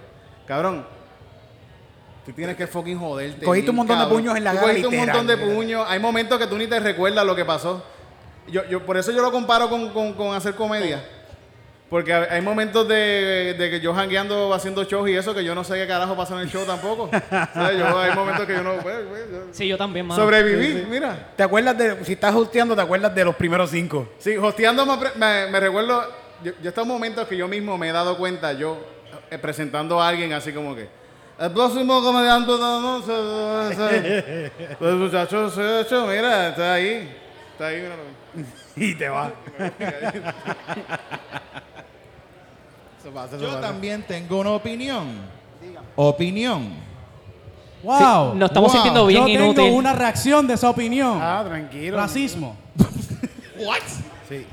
[0.45, 0.85] cabrón,
[2.26, 3.45] tú tienes que fucking joderte.
[3.47, 5.87] Cogiste un montón de puños en la cara, Cogiste un montón de puños.
[5.89, 7.85] Hay momentos que tú ni te recuerdas lo que pasó.
[8.49, 11.05] Yo, yo, por eso yo lo comparo con, con- con hacer comedia.
[11.91, 15.64] Porque hay momentos de, de que yo jangueando haciendo shows y eso que yo no
[15.64, 17.09] sé qué carajo pasa en el show tampoco.
[17.30, 17.78] ¿Sabes?
[17.78, 18.74] Yo, hay momentos que yo no...
[18.82, 20.20] pues, pues, yo- Sí, yo también, mano.
[20.22, 21.30] Sobreviví, mira.
[21.34, 22.05] ¿Te acuerdas de...
[22.05, 24.07] Si estás hosteando, te acuerdas de los primeros cinco?
[24.18, 26.05] Sí, hosteando me, pre- me- me recuerdo,
[26.45, 28.78] yo, yo estos momentos que yo mismo me he dado cuenta, yo
[29.30, 30.89] eh, presentando a alguien así como que,
[31.41, 37.16] el próximo comediante de la noche, pues muchachos, hecho, mira, está ahí,
[37.53, 38.03] está ahí, míralo.
[38.76, 39.09] Y te
[43.40, 45.06] Yo también tengo una opinión.
[45.96, 46.72] Opinión.
[47.82, 48.34] ¡Wow!
[48.34, 48.70] Nos estamos Wow.
[48.72, 49.64] sintiendo bien Yo inútil.
[49.64, 51.18] tengo una reacción de esa opinión.
[51.20, 51.96] Ah, tranquilo.
[51.96, 52.56] Racismo.
[54.28, 54.46] Sí.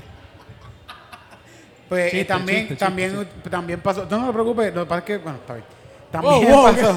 [1.88, 4.06] Pues Chiste, eh, también, chiste, chiste, también, también pasó.
[4.10, 5.66] No, no te preocupes, lo que pasa es que, bueno, está bien.
[6.10, 6.64] También Wow, wow.
[6.74, 6.96] pasó,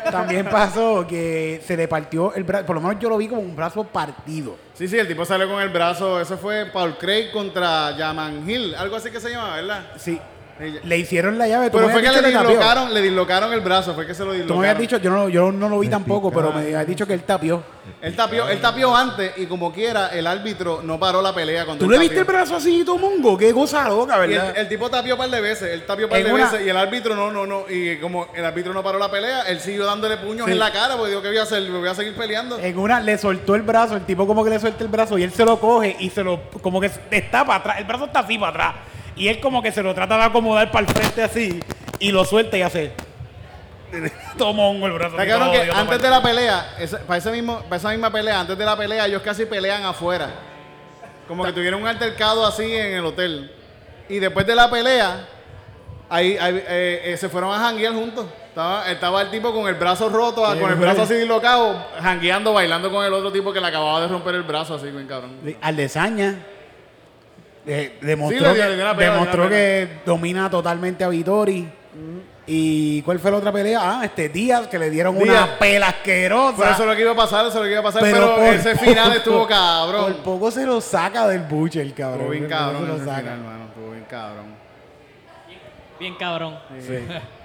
[0.10, 3.40] también pasó que se le partió el brazo, por lo menos yo lo vi como
[3.42, 4.56] un brazo partido.
[4.74, 8.74] Sí, sí, el tipo salió con el brazo, eso fue Paul Craig contra Jaman Hill,
[8.74, 9.84] algo así que se llama, ¿verdad?
[9.98, 10.18] Sí.
[10.84, 11.70] Le hicieron la llave.
[11.70, 14.32] Tú Pero fue que le dislocaron, le dislocaron el brazo, fue que se lo Tú
[14.32, 14.64] me dislocaron.
[14.70, 17.22] habías dicho, yo no, yo no lo vi tampoco, pero me habías dicho que él
[17.22, 17.62] tapió.
[18.02, 21.84] Él tapió, él tapió antes y como quiera, el árbitro no paró la pelea cuando
[21.84, 23.36] ¿Tú le viste el brazo así, todo mongo?
[23.36, 24.58] Qué cosa loca, Y el, ¿verdad?
[24.58, 26.66] el tipo tapió un par de veces, él tapió un par En de una- veces
[26.66, 27.64] y el árbitro no, no, no.
[27.68, 30.52] Y como el árbitro no paró la pelea, él siguió dándole puños Sí.
[30.52, 32.58] en la cara porque dijo que voy a hacer, me voy a seguir peleando.
[32.58, 35.22] En una le soltó el brazo, el tipo como que le suelta el brazo y
[35.24, 38.20] él se lo coge y se lo, como que está para atrás, el brazo está
[38.20, 38.74] así para atrás.
[39.20, 41.60] Y él como que se lo trata de acomodar para el frente así
[41.98, 42.92] y lo suelta y hace...
[44.38, 45.20] Todo mongo el brazo.
[45.20, 46.74] Está claro que antes de la pelea,
[47.06, 50.30] para, ese mismo, para esa misma pelea, antes de la pelea, ellos casi pelean afuera.
[51.28, 53.52] Como que tuvieron un altercado así en el hotel.
[54.08, 55.28] Y después de la pelea,
[56.08, 58.24] ahí, ahí, eh, eh, se fueron a janguear juntos.
[58.48, 62.54] Estaba, estaba el tipo con el brazo roto, Sí, con el brazo así dislocado, jangueando,
[62.54, 65.38] bailando con el otro tipo que le acababa de romper el brazo así, bien cabrón.
[65.60, 66.38] Al desaña.
[67.72, 71.68] Eh, demostró Sí, que, demostró que domina totalmente a Vittori.
[72.46, 73.78] ¿Y cuál fue la otra pelea?
[73.80, 75.28] Ah, este Díaz, que le dieron Díaz.
[75.28, 76.56] una pela asquerosa.
[76.58, 78.02] Pero eso es lo que iba a pasar, eso es lo que iba a pasar,
[78.02, 80.14] pero, por ese final estuvo cabrón.
[80.14, 82.20] Por poco se lo saca del buche el cabrón.
[82.20, 83.20] Estuvo bien cabrón se lo ese saca.
[83.20, 84.46] final, hermano, estuvo bien cabrón.
[86.00, 86.58] Bien cabrón.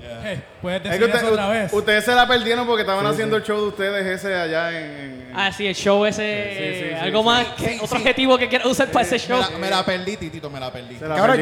[0.00, 1.72] Que decir usted- eso otra vez.
[1.72, 4.84] ustedes se la perdieron porque estaban haciendo el show de ustedes ese allá en...
[5.00, 6.50] en- Ah, sí, el show ese.
[6.58, 7.24] Sí, sí, sí, algo sí.
[7.26, 8.02] más, que, Sí, otro sí.
[8.02, 9.38] adjetivo que quieras usar para ese show.
[9.38, 10.96] Me la, me la perdí, Titito, me la perdí.
[10.96, 11.38] se la Cabrón,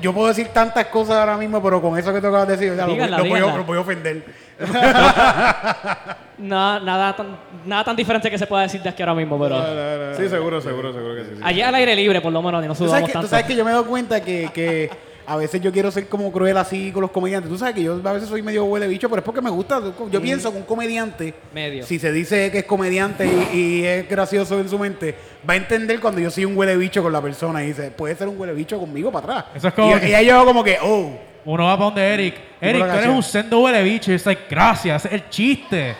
[0.00, 2.76] yo, puedo decir tantas cosas ahora mismo, pero con eso que te acabas de decir,
[2.76, 3.56] ya lo, voy- Dígala, lo voy, a- dígala.
[3.56, 4.24] lo voy a ofender.
[6.38, 10.14] Nada, nada, tan, nada tan diferente que se pueda decir de aquí ahora mismo, pero.
[10.16, 11.30] Sí, seguro, seguro, seguro que sí.
[11.36, 11.40] sí.
[11.42, 13.28] Allí al aire libre, por lo menos, y no ¿Tú sabes, sudamos que, tú tanto.
[13.28, 14.90] sabes que yo me he dado cuenta que, que
[15.26, 17.50] a veces yo quiero ser como cruel así con los comediantes.
[17.50, 19.80] Tú sabes que yo a veces soy medio huele bicho, pero es porque me gusta.
[20.10, 21.84] Yo pienso que un comediante, Medio.
[21.84, 25.14] si se dice que es comediante y, y es gracioso en su mente,
[25.48, 28.14] va a entender cuando yo soy un huele bicho con la persona y dice, puede
[28.14, 29.44] ser un huele bicho conmigo para atrás.
[29.56, 31.10] Eso es como y, que- y ahí yo como que, oh.
[31.44, 32.34] Uno va para donde Eric.
[32.60, 34.10] Eric, tú eres un sendo huele bicho.
[34.10, 35.94] Y es like, gracias, ese es el chiste.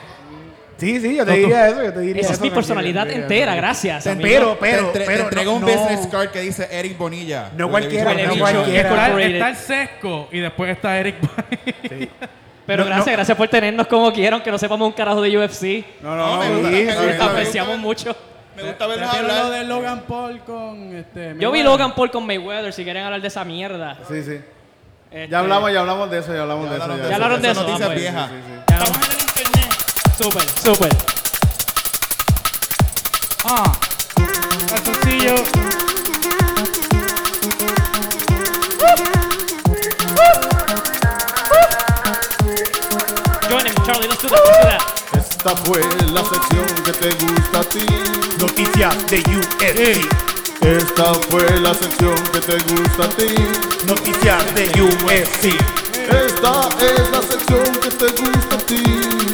[0.79, 2.45] Sí, sí, yo te diría eso, yo te diría Esa eso.
[2.45, 3.61] es mi personalidad entera, eso.
[3.63, 4.07] gracias.
[4.07, 4.29] Amigo.
[4.29, 7.51] Pero, Te, pero, te pero, entregó un no- business card que dice Eric Bonilla.
[7.57, 8.39] No cualquiera, no bicho.
[8.39, 9.21] cualquiera.
[9.27, 11.17] Está, el sesco y después está Eric.
[12.67, 13.13] Pero No, gracias, no.
[13.13, 15.85] gracias por tenernos como quieran, que no sepamos un carajo de UFC.
[16.03, 17.23] No, No, no, me gusta, sí.
[17.23, 18.15] Apreciamos mucho.
[18.57, 19.61] Me gusta verlos Prefiero lo hablar.
[19.61, 21.35] de Logan Paul con este.
[21.39, 21.63] Yo vi.
[21.63, 23.99] Logan Paul con Mayweather, si quieren hablar de esa mierda.
[24.09, 24.41] Sí, sí.
[25.11, 26.85] Este, Ya hablamos, ya hablamos de eso, ya hablamos Ya de eso.
[26.85, 27.61] hablaron Ya hablaron de eso.
[27.63, 28.01] Noticias ah, pues.
[28.01, 28.31] viejas.
[28.31, 28.37] Sí,
[29.21, 29.26] sí.
[30.19, 30.97] Súper, súper.
[33.45, 33.73] Ah.
[34.67, 35.35] Calzoncillo.
[43.49, 44.97] Join him, Charlie, let's do that, let's do that.
[45.13, 47.87] Esta fue la sección que te gusta a ti.
[48.41, 50.09] Noticias de UFC.
[50.63, 53.35] Esta fue la sección que te gusta a ti.
[53.87, 55.86] Noticias de UFC.
[56.09, 58.83] Esta es la sección que te gusta a ti.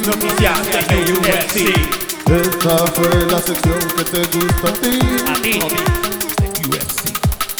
[0.05, 1.55] Noticias de UFC.
[2.29, 4.99] Esta fue la sección que te gusta a ti.
[5.27, 5.59] A ti.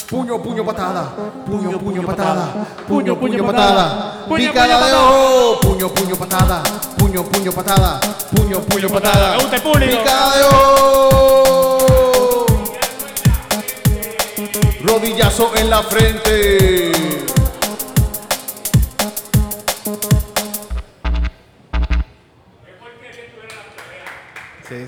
[0.09, 1.11] Puño, puño, patada.
[1.45, 2.53] Puño, puño, patada.
[2.87, 4.25] Puño, puño, patada.
[4.27, 5.01] Puño, de patada.
[5.01, 5.59] ojo.
[5.61, 6.63] Puño, puño, patada.
[6.97, 7.99] Puño, puño, patada.
[8.35, 9.37] Puño, puño, patada.
[9.39, 12.45] Picada de ojo.
[14.83, 17.12] Rodillazo en la frente.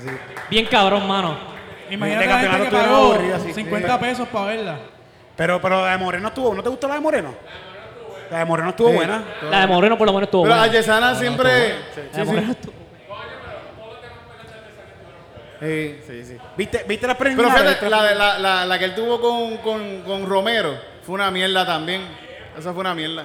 [0.08, 0.16] sí.
[0.50, 1.36] Bien cabrón, mano.
[1.90, 3.52] Imagínate la gente que pagó aburrido así.
[3.52, 4.78] 50 pesos para verla.
[5.36, 6.54] Pero, pero la de Moreno estuvo.
[6.54, 7.34] ¿No te gustó la de Moreno?
[8.30, 8.94] La de Moreno estuvo Sí.
[8.96, 9.22] buena.
[9.50, 10.70] La de Moreno por lo menos estuvo Pero buena.
[10.70, 11.74] Ayesana siempre.
[12.12, 12.24] La de.
[12.24, 12.72] Moreno estuvo-
[15.60, 16.36] Sí, sí, sí.
[16.56, 20.26] ¿Viste, ¿viste las Pero fíjate, la, la, la, la que él tuvo con, con, con
[20.26, 22.02] Romero fue una mierda también.
[22.58, 23.24] Esa fue una mierda.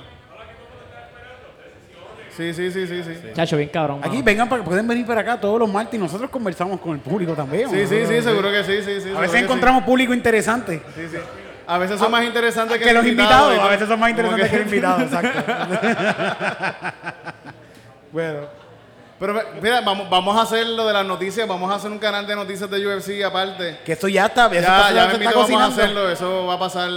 [2.36, 3.14] Sí, sí, sí, sí, sí.
[3.34, 4.00] Chacho, bien cabrón.
[4.00, 4.12] mano.
[4.12, 7.00] Aquí vengan, para, pueden venir para acá todos los martes y nosotros conversamos con el
[7.00, 7.70] público también.
[7.70, 9.10] Sí, sí, sí, seguro que sí, sí, sí.
[9.16, 10.82] A veces que encontramos público interesante.
[10.96, 11.18] Sí, sí.
[11.68, 14.58] A veces son más interesantes que, Que los invitados, a veces son más interesantes que,
[14.58, 15.40] los invitados, exacto.
[18.12, 18.62] Bueno.
[19.22, 22.26] Pero mira, vamos, vamos a hacer lo de las noticias, vamos a hacer un canal
[22.26, 23.78] de noticias de UFC aparte.
[23.86, 25.76] que esto ya está, eso Ya, está, ya se me está invito, vamos a cocinando.
[25.84, 26.90] hacerlo, eso va a pasar.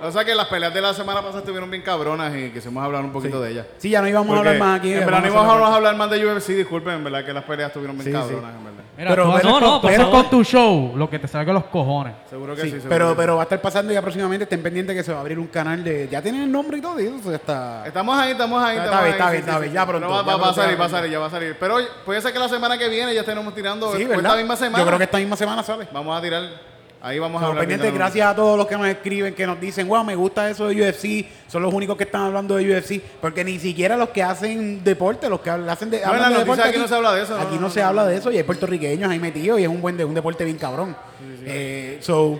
[0.00, 3.02] O sea que las peleas de la semana pasada estuvieron bien cabronas y quisimos hablar
[3.04, 3.66] un poquito de ellas.
[3.78, 4.92] Sí, ya no íbamos a hablar más aquí.
[4.92, 7.42] En verdad no a íbamos a hablar más de UFC, disculpen, en verdad que las
[7.42, 8.16] peleas estuvieron bien Sí, sí.
[8.34, 8.78] cabronas, en verdad.
[8.94, 10.10] Mira, Pero- haces no, con, no, por favor.
[10.12, 12.12] con tu show lo que te salga a los cojones.
[12.28, 12.72] Seguro que Sí, sí.
[12.74, 14.44] seguro pero, que pero va a estar pasando ya próximamente.
[14.44, 16.08] Estén pendientes que se va a abrir un canal de.
[16.08, 17.00] Ya tienen el nombre y todo.
[17.00, 17.86] Y eso ya está.
[17.86, 18.76] Estamos ahí, estamos ahí.
[18.76, 20.84] Está bien, está bien, está bien, ya pronto, Pero va, ya a salir, ya va
[20.84, 21.56] a salir, ya va a salir.
[21.58, 23.94] Pero oye, puede ser que la semana que viene ya estemos tirando.
[23.96, 24.24] Sí, ¿verdad?
[24.24, 24.78] esta misma semana.
[24.78, 25.88] Yo creo que esta misma semana sale.
[25.92, 26.72] Vamos a tirar.
[27.04, 27.92] Ahí vamos a Estamos hablar.
[27.92, 30.80] gracias a todos los que nos escriben, que nos dicen, wow, me gusta eso de
[30.80, 34.84] UFC, son los únicos que están hablando de UFC, porque ni siquiera los que hacen
[34.84, 37.34] deporte, los que hacen de, No, la de deporte aquí no se habla de eso,
[37.34, 39.68] Aquí no, no, no, se habla de eso y hay puertorriqueños ahí metidos y es
[39.68, 40.94] un buen de, un deporte bien cabrón.
[41.44, 42.38] Eh, so,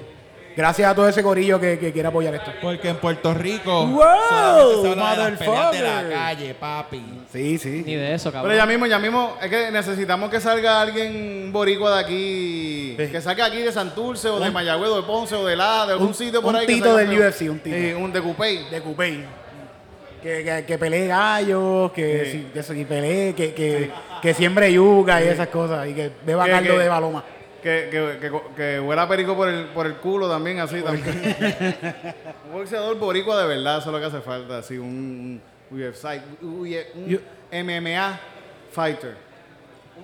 [0.57, 2.53] gracias a todo ese corillo que, que quiere apoyar esto.
[2.61, 7.03] Porque en Puerto Rico Wow, solamente se habla de las peleas de la calle, papi.
[7.32, 7.82] Sí, sí.
[7.86, 8.57] Ni de eso, Pero cabrón.
[8.57, 13.42] ya mismo, ya mismo, es que necesitamos que salga alguien boricua de aquí, que saque
[13.42, 16.14] aquí de Santurce o de Mayagüez o de Ponce o de la, de algún Un-
[16.14, 16.66] sitio por un ahí.
[16.66, 17.18] que tito salga del.
[17.20, 17.76] UFC, un tito.
[17.76, 18.68] Sí, un de Cupey.
[18.70, 19.24] de Coupé.
[20.22, 23.90] Que, que, que pelee gallos, que, sí, que, sí, pelee, que, que,
[24.22, 27.24] que siembre yuca y esas cosas, y que beba Que- caldo que- de baloma.
[27.62, 31.06] Que, que, que, que huela perico por el, por el culo también, así también.
[32.46, 35.40] un boxeador boricua de verdad, eso es lo que hace falta, así un,
[35.70, 36.04] un UFC,
[36.42, 36.66] un
[37.06, 37.18] Yo-
[37.52, 38.18] MMA
[38.72, 39.16] fighter,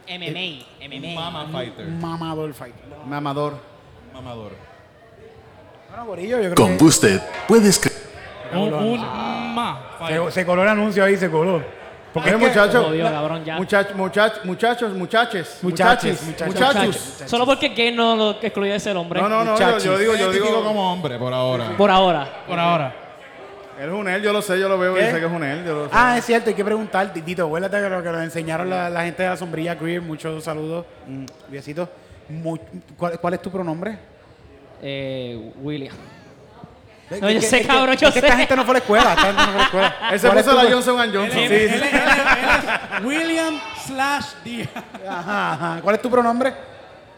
[0.09, 1.15] MMA, MMA.
[1.21, 1.87] Mama fighter.
[1.87, 2.75] Un mamador fight.
[3.07, 3.55] mamador.
[4.15, 4.53] Mamador.
[6.07, 7.99] Bueno, yo creo Con que usted puedes creer.
[8.53, 9.01] Un, un
[9.55, 9.97] ma.
[10.07, 11.61] se, se coló el anuncio ahí, se coló.
[12.13, 13.57] Porque es muchachos, Jodido, cabrón, ya.
[13.57, 17.23] muchachos, muchachos, muchachos, muchaches, Muchachos, muchachos.
[17.27, 19.21] Solo porque gay no lo excluye de ser hombre.
[19.21, 21.77] No, no, no, yo, digo, yo digo, como hombre por ahora.
[21.77, 22.45] Por ahora.
[22.47, 22.95] Por ahora.
[23.79, 25.11] él es un él, yo lo sé, yo lo veo y ¿Qué?
[25.13, 25.91] sé que es un él, yo lo sé.
[25.93, 29.05] Ah, es cierto, hay que preguntar, Titito, acuérdate que lo que nos enseñaron la, la
[29.05, 31.89] gente de la sombrilla Greer, muchos saludos, mm, besitos.
[32.97, 33.99] ¿cuál, cuál es tu pronombre?
[34.83, 35.95] Eh, William.
[37.11, 38.37] Es No, yo que- sé, cabrón, yo que Esta sé.
[38.39, 39.97] gente no fue a la escuela, esta gente no fue a la escuela.
[40.13, 41.39] Él se ¿Cuál es puso la Johnson and Johnson.
[41.39, 41.83] Él es
[43.05, 44.69] William slash Díaz.
[45.09, 45.81] Ajá, ajá.
[45.83, 46.53] ¿Cuál es tu pronombre?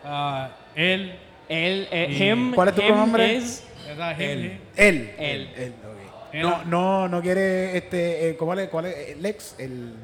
[0.05, 1.19] Ah, él.
[1.49, 3.35] Él, eh, him, ¿Cuál es tu him pronombre?
[3.35, 4.21] is- ¿verdad?
[4.21, 4.61] Él.
[4.77, 5.15] Él.
[5.19, 5.51] Él.
[5.57, 6.35] Él, ok.
[6.35, 8.69] No, no, no quiere, este, eh, ¿cuál es?
[8.69, 9.19] ¿Cuál es?
[9.19, 9.95] Lex, el,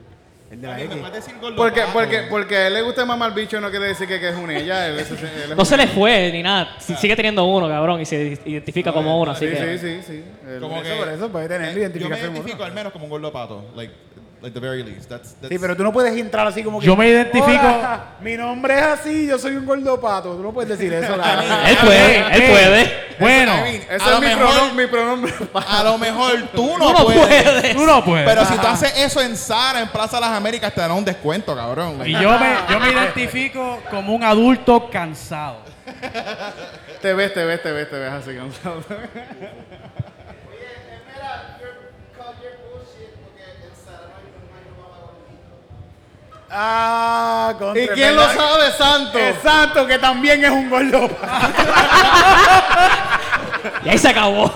[0.50, 0.96] el de la ¿Me X.
[1.56, 4.36] Porque, porque, porque a él le gusta mamar bicho no quiere decir que, que es
[4.36, 4.86] un ella.
[4.88, 6.76] Él, es- él es No un- se le fue ni nada.
[6.78, 9.78] Si- Sigue teniendo uno, cabrón, y se identifica como uno, así Sí, que.
[9.78, 10.24] sí, sí, sí.
[10.48, 12.30] Él- Como Eso, que- por eso puede tener Yo me identificación.
[12.32, 12.64] identifico ¿no?
[12.64, 13.64] al menos como un gordo pato.
[13.74, 13.92] Like,
[14.46, 15.08] like the very least.
[15.08, 16.86] That's, that's Sí, pero tú no puedes entrar así como que.
[16.86, 20.34] Yo me identifico- "Hola, mi nombre es así, yo soy un gordo pato.
[20.36, 21.16] Tú no puedes decir eso.
[21.22, 21.44] cabrón.
[21.66, 23.06] Él puede, él puede.
[23.18, 25.34] Bueno, I mean, Ese a es lo mi, mejor- pronom- mi pronombre.
[25.54, 27.26] A lo mejor tú no, Tú no puedes.
[27.44, 27.76] puedes.
[27.76, 28.28] tú no puedes.
[28.28, 31.56] Pero si tú haces eso en Sara, en Plaza Las Américas, te dan un descuento,
[31.56, 32.00] cabrón.
[32.06, 35.60] Y yo me, yo me identifico como un adulto cansado.
[37.00, 38.84] te ves, te ves, te ves, te ves así cansado.
[46.58, 49.18] Ah, contra, ¿Y quién lo sabe, Santo?
[49.18, 51.10] El santo que también es un gordo.
[53.84, 54.52] Y ahí se acabó.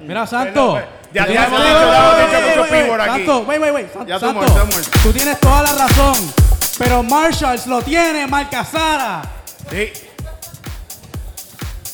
[0.00, 0.80] Mira, Santo.
[1.12, 3.10] Ya hemos dicho, wait, ya hemos dicho wait, mucho pívor aquí.
[3.10, 3.92] Santo, wait, wait, wait.
[3.92, 4.90] San- Ya tú Santo, muerto, ya muerto.
[5.02, 6.32] tú tienes toda la razón.
[6.78, 9.22] Pero Marshalls lo tiene, marca Sara.
[9.70, 9.92] Sí.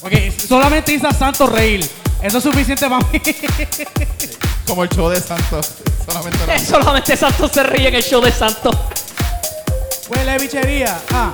[0.03, 0.13] Ok,
[0.49, 1.89] solamente hizo a Santo reír.
[2.21, 3.23] Eso es suficiente para mí.
[4.67, 5.71] Como el show de Santos.
[6.07, 8.75] Solamente la- Solamente Santos se ríe en el show de Santos.
[10.09, 10.99] Huele bichería.
[11.13, 11.31] Ah.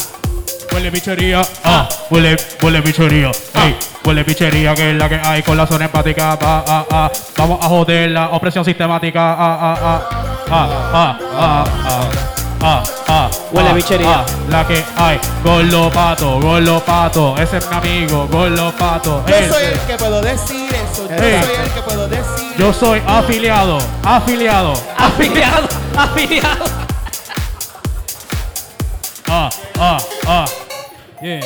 [0.72, 1.43] Huele bichería.
[1.64, 1.89] Ah.
[2.11, 3.31] Huele, huele bichería.
[3.55, 6.39] Ey, huele bichería que es la que hay con la zona empática.
[6.41, 7.12] Ah, ah, ah.
[7.37, 9.33] Vamos a joder la opresión sistemática.
[9.33, 10.09] Ah, ah, ah.
[10.51, 12.09] Ah, ah, ah, ah.
[12.61, 14.20] Ah, ah, Huele ah, bichería.
[14.20, 14.26] ah.
[14.49, 15.20] la que hay.
[15.45, 17.37] Gordo pato, gordo pato.
[17.39, 19.24] Ese es mi amigo, gordo pato.
[19.29, 19.49] Yo Ese.
[19.49, 21.09] soy el que puedo decir eso.
[21.09, 22.18] Yo soy el que puedo decir.
[22.59, 24.72] Yo soy afiliado, afiliado.
[24.96, 26.64] Afiliado, afiliado.
[29.28, 29.48] Ah,
[29.78, 30.44] ah, ah.
[31.22, 31.40] Yeah.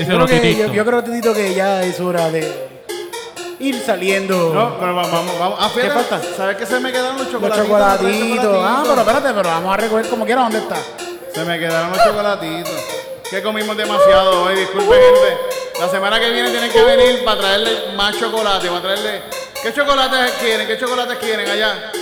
[0.00, 2.68] Yo creo, que, yo, yo creo, Titito, que ya es hora de
[3.60, 4.52] ir saliendo.
[4.52, 5.38] No, pero vamos, vamos.
[5.38, 5.58] vamos.
[5.60, 6.20] Ah, fíjate, ¿Qué falta?
[6.36, 7.64] ¿Sabes que se me quedaron los los chocolatitos?
[7.64, 8.64] chocolatitos.
[8.64, 10.42] Ah, pero espérate, pero vamos a recoger como quiera.
[10.42, 10.76] ¿Dónde está?
[11.32, 12.74] Se me quedaron los chocolatitos.
[13.30, 15.57] Que comimos demasiado hoy, disculpen gente.
[15.80, 18.68] La semana que viene tienen que venir para traerle más chocolate.
[18.68, 19.22] Para traerle.
[19.62, 20.66] ¿Qué chocolates quieren?
[20.66, 21.92] ¿Qué chocolates quieren allá?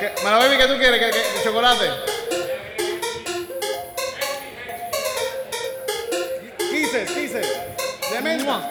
[0.00, 0.12] ¿Qué?
[0.24, 0.98] Mara baby, ¿qué tú quieres?
[1.00, 1.90] ¿Qué, qué- qué chocolate?
[6.70, 7.46] Quises, quises.
[8.10, 8.70] De menta.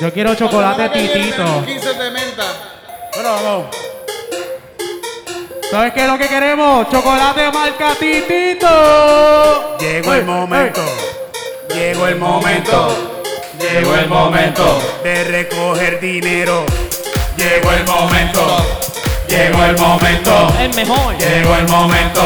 [0.00, 1.36] Yo quiero La chocolate semana que viene titito.
[1.44, 2.44] tenemos Quises de menta.
[3.14, 3.76] Bueno, vamos.
[5.70, 6.90] ¿Sabes qué es lo que queremos?
[6.90, 9.78] Chocolate marca titito.
[9.78, 10.80] Llegó el momento.
[11.74, 13.09] Llegó el momento.
[13.60, 16.64] Llegó el momento, de recoger dinero.
[17.36, 18.40] llegó el momento,
[19.28, 21.18] llegó el momento, El mejor.
[21.18, 22.22] llegó el momento.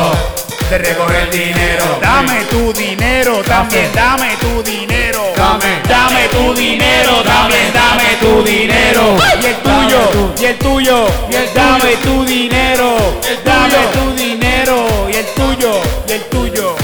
[0.70, 1.98] De recoger dinero.
[2.00, 5.32] Dame tu dinero, también dame tu dinero.
[5.36, 5.80] Dame.
[5.88, 9.16] dame tu dinero, también dame tu dinero.
[9.42, 12.96] Y el tuyo, y el tuyo, y el dame tu dinero.
[13.44, 16.83] Dame tu dinero, y el tuyo, y el tuyo.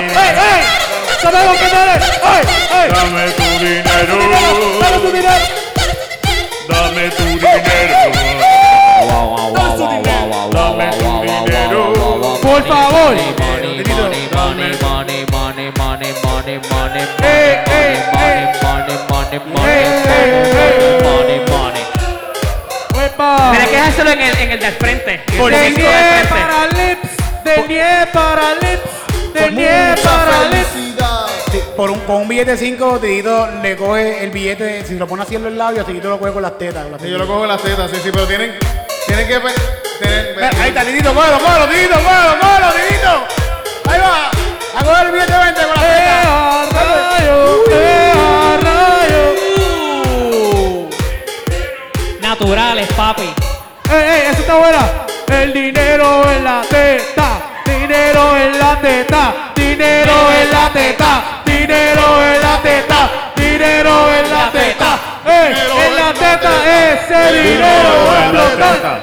[0.00, 0.87] Hey, hey!
[1.22, 2.04] ¡Sabemos que no eres!
[2.22, 2.42] ¡Ay!
[2.72, 2.90] ¡Ay!
[2.90, 3.92] Dame tu dinero.
[4.80, 5.42] Dame tu dinero.
[6.68, 7.48] Dame tu dinero.
[7.48, 7.70] Dame
[9.76, 10.48] tu dinero.
[10.52, 11.82] Dame tu dinero.
[12.42, 13.14] Por favor.
[17.20, 18.52] Eh, eh, eh.
[23.52, 25.22] Es que en el, en el del frente.
[25.26, 25.82] De cinco
[26.30, 27.10] para lips,
[27.44, 28.90] de nie para lips,
[29.34, 31.07] de nie para lips.
[31.76, 35.22] Por un, con un billete de 5, Tito le coge el billete, si lo pone
[35.22, 36.82] así en los labios, Tito lo coge con las tetas.
[36.84, 38.58] Con las Sí, yo lo cojo en las tetas, sí, sí, pero tienen,
[39.06, 39.40] tienen que...
[39.40, 39.54] pe-
[40.00, 43.90] tener- Mira, Ahí está, Titito, cógelo, cógelo, Titito, cógelo, cógelo, Titito.
[43.90, 44.30] Ahí va,
[44.80, 46.28] a coger el billete de 20 con las ¡Eh, tetas.
[52.20, 53.32] Naturales, papi.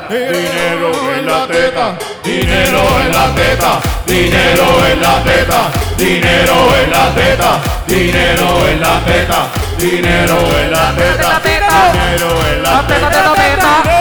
[0.09, 7.13] Dinero en la teta, dinero en la teta, dinero en la teta, dinero en la
[7.13, 13.33] teta, dinero en la teta, dinero en la teta, dinero en la teta.
[13.35, 13.94] Dinero,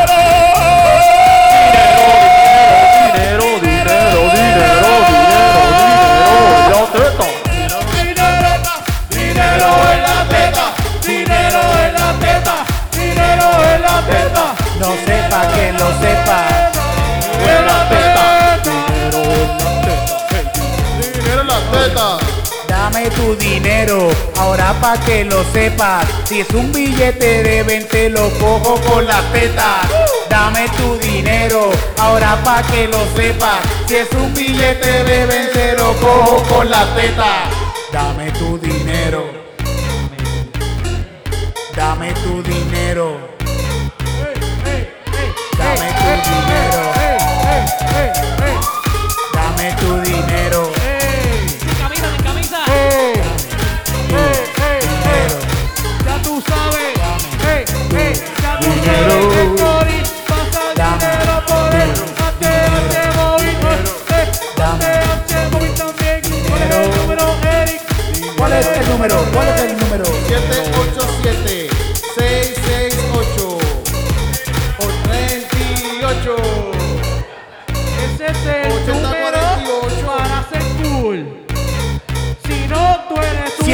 [23.17, 26.07] tu dinero, ahora pa' que lo sepas.
[26.25, 29.81] Si es un billete de 20, lo cojo con la teta.
[30.29, 33.59] Dame tu dinero, ahora pa' que lo sepas.
[33.87, 37.49] Si es un billete de 20, lo cojo con la teta.
[37.93, 39.25] Dame tu dinero.
[41.75, 43.19] Dame tu dinero.
[45.59, 46.83] Dame tu dinero.
[49.33, 50.84] Dame tu dinero.
[64.75, 66.21] ATH móvil también.
[66.49, 67.81] ¿Cuál es el número, Eric?
[68.37, 69.17] ¿Cuál es el número?
[69.33, 70.05] ¿Cuál es el número?
[70.05, 71.69] 787
[72.15, 73.59] 668
[75.05, 76.37] 38
[78.21, 78.64] Ese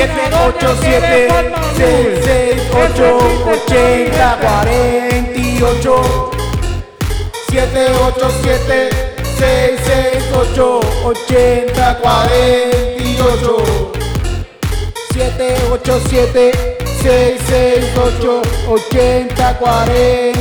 [0.00, 1.28] 7, 8, 7,
[1.76, 3.04] 6, 6, 8,
[3.44, 5.92] 80, 48.
[7.50, 8.88] 7, 8, 7,
[9.36, 12.80] 6, 6, 8, 80, 48.
[15.12, 16.52] 7, 8, 7,
[17.02, 20.34] 6, 6, 8, 80, 48.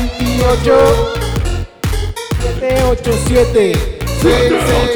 [2.40, 3.76] 7, 8, 7,
[4.22, 4.96] 6, 6,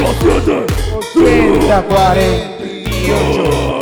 [1.14, 3.73] 80, 48.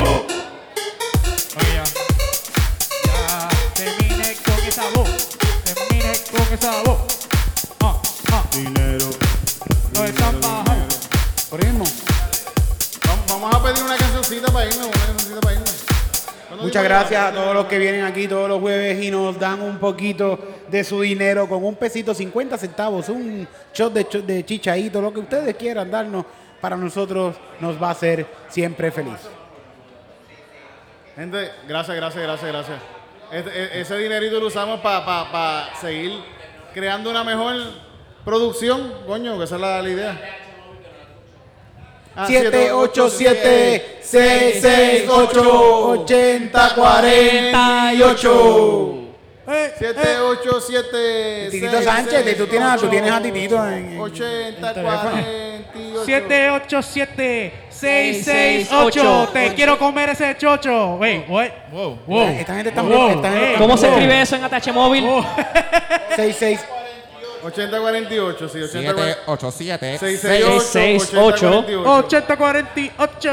[16.91, 20.37] Gracias a todos los que vienen aquí todos los jueves y nos dan un poquito
[20.67, 25.21] de su dinero con un pesito 50 centavos, un shot de, de chichaíto, lo que
[25.21, 26.25] ustedes quieran darnos,
[26.59, 29.17] para nosotros nos va a hacer siempre feliz.
[31.15, 32.79] Gente, gracias, gracias, gracias, gracias.
[33.31, 36.19] Este- e- ese dinerito lo usamos para seguir
[36.73, 37.55] creando una mejor
[38.25, 40.40] producción, coño, que esa es la idea.
[42.15, 48.97] Ah, 787 668 80 48
[49.47, 57.53] Eh, 787 Titito Sánchez, tú tienes, tú tienes a Titito en, en- 80 48 787
[57.69, 60.95] 668 Te quiero comer ese chocho.
[60.95, 61.49] Wey, wey.
[61.71, 61.97] Wow.
[62.05, 62.27] Wow.
[62.27, 63.09] Esta gente está Wow.
[63.09, 65.05] esta gente está- ¿Cómo se escribe eso en ATH móvil?
[65.07, 65.25] Oh.
[66.15, 66.59] 66
[67.43, 69.51] 8048, sí, 8048.
[69.51, 73.31] 787 668 8048.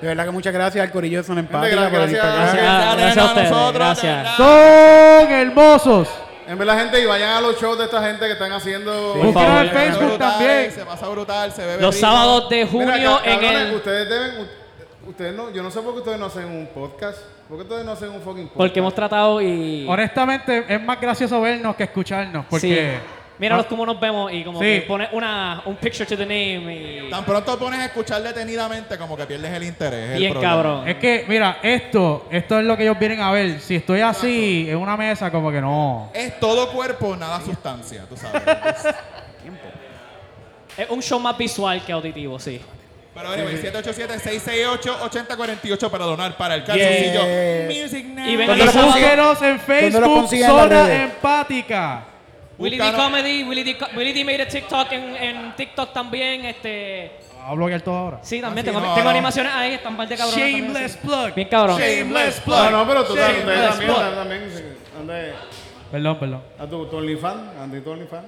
[0.00, 2.22] De verdad que muchas gracias al Corillo de Zona Empática por venir gracias.
[2.22, 2.52] para acá.
[2.52, 3.50] Gracias, gracias a ustedes.
[3.50, 4.36] nosotros, Gracias.
[4.36, 6.08] Son hermosos.
[6.46, 9.14] En verdad, gente, y vayan a los shows de esta gente que están haciendo.
[9.32, 9.64] Favor.
[9.64, 10.72] en Facebook brutal, también.
[10.72, 12.06] Se pasa brutal, se bebe Los rico.
[12.06, 13.74] sábados de Mira, junio en cabrones, el...
[13.76, 14.64] Ustedes deben.
[15.06, 17.18] Ustedes no, yo no sé por qué ustedes no hacen un podcast.
[17.48, 18.56] ¿Por qué ustedes no hacen un fucking podcast?
[18.56, 19.86] Porque hemos tratado y...
[19.86, 22.46] Honestamente, es más gracioso vernos que escucharnos.
[22.48, 23.00] Porque.
[23.02, 23.23] Sí.
[23.36, 24.64] Míralos cómo nos vemos y como Sí.
[24.66, 27.10] que pone una, un picture to the name y...
[27.10, 30.10] Tan pronto pones a escuchar detenidamente como que pierdes el interés.
[30.10, 30.54] es el Bien problema.
[30.54, 30.88] cabrón.
[30.88, 33.60] Es que, mira, esto, esto es lo que ellos vienen a ver.
[33.60, 36.10] Si estoy así en una mesa, como que no.
[36.14, 38.42] Es todo cuerpo, nada sustancia, tú sabes.
[40.76, 42.60] Es un show más visual que auditivo, sí.
[43.14, 47.20] Pero anyway, 787-668-8048 para donar para el calzoncillo
[47.68, 48.28] Music Night.
[48.30, 50.84] Y ven ¿Dónde lo los sábados- Búsquenos en ¿Dónde lo Facebook, consiguen en las Zona
[50.86, 51.00] redes?
[51.12, 52.04] Empática.
[52.58, 52.92] Willy D.
[52.92, 57.12] Comedy, Willy D, Co- Willy D made a TikTok en, en TikTok también, este...
[57.44, 58.18] Voy a bloquear todo ahora.
[58.22, 59.10] Sí, también Ah, sí, tengo, no, tengo no.
[59.10, 61.34] animaciones ahí, están par de cabrones también, Shameless plug.
[61.34, 61.78] Bien cabrón.
[61.80, 62.56] Shameless plug.
[62.58, 63.98] No, no, pero tú Shameless ustedes también, plug.
[63.98, 64.50] ustedes también.
[64.54, 64.62] sí.
[64.96, 65.34] ¿Dónde?
[65.90, 66.42] Perdón, perdón.
[66.58, 67.40] ¿A tu, tu OnlyFans?
[67.60, 68.24] ¿A tu OnlyFans?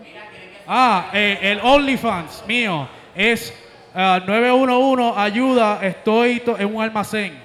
[0.68, 3.55] Ah, eh, el OnlyFans mío es
[3.95, 7.39] ah, 911 ayuda, estoy to- en un almacén.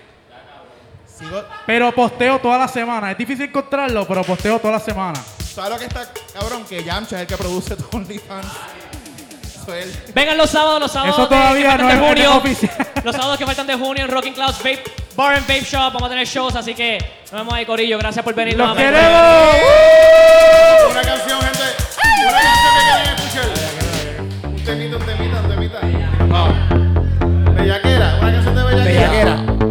[1.08, 3.12] Sigo- Pero posteo toda la semana.
[3.12, 5.20] Es difícil encontrarlo, pero posteo toda la semana.
[5.54, 6.64] ¿Sabes lo que está cabrón?
[6.66, 8.48] Que Yamcha es el que produce tu OnlyFans.
[9.68, 9.94] Él.
[10.16, 12.36] Vengan los sábados, los sábados Eso de- todavía que no de no es junio.
[12.38, 12.88] oficial.
[13.04, 14.84] Los sábados que faltan de junio en Rocking Clouds Vape
[15.16, 15.94] Bar and Vape Shop.
[15.94, 16.98] Vamos a tener shows, así que
[17.32, 17.98] nos vemos ahí, Corillo.
[18.00, 19.00] Gracias por venir ¡Los nuevamente.
[19.00, 19.56] queremos!
[20.92, 21.60] Una canción, gente.
[22.22, 23.46] Una canción que quieren escuchar.
[24.48, 25.80] Un temita, un temita, un temita.
[27.54, 28.18] Bellaquera.
[28.20, 29.10] Una canción de bellaquera.
[29.12, 29.71] Bellaquera.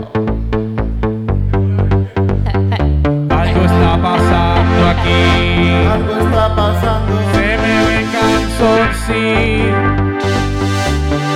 [6.00, 7.12] Algo está pasando.
[7.32, 9.78] Se me ve canzoncillo.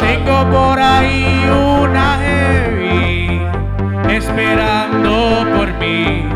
[0.01, 1.51] Tengo por ahí
[1.81, 3.43] una heavy
[4.09, 6.27] esperando por mí.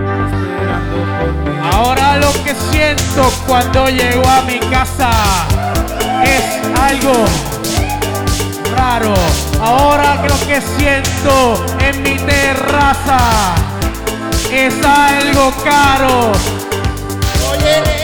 [1.73, 5.11] Ahora lo que siento cuando llego a mi casa
[6.23, 6.45] es
[6.79, 7.25] algo
[8.77, 9.15] raro.
[9.63, 13.55] Ahora lo que siento en mi terraza
[14.53, 16.33] es algo caro.
[17.51, 17.98] Oye,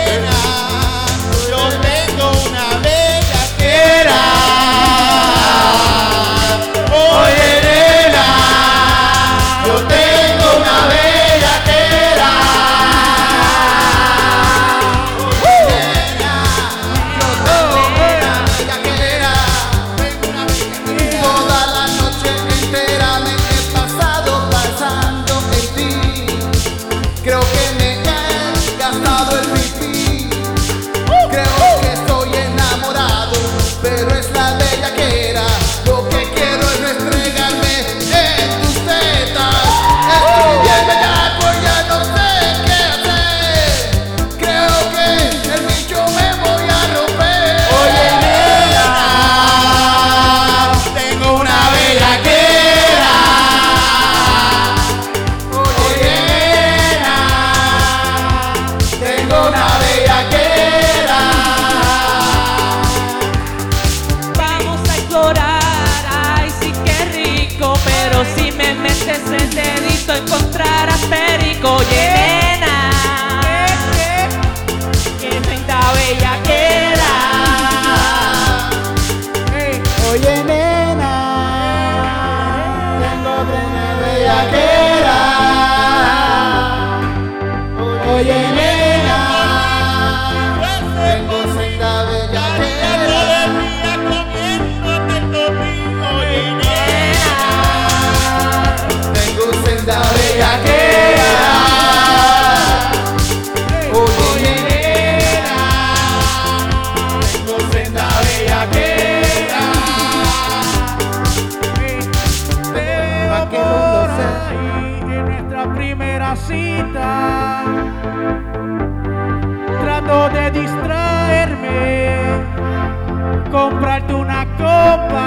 [123.55, 125.27] comprarte una copa.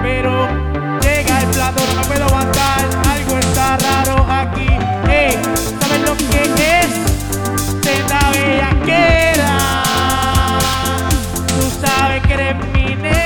[0.00, 0.48] Pero
[1.02, 2.84] llega el plato, no puedo aguantar.
[3.10, 4.68] Algo está raro aquí.
[5.10, 5.36] Ey,
[5.80, 6.42] ¿sabes lo que
[6.80, 6.90] es?
[7.82, 9.54] Senda bellaquera.
[11.48, 13.16] Tú sabes que eres mi nena.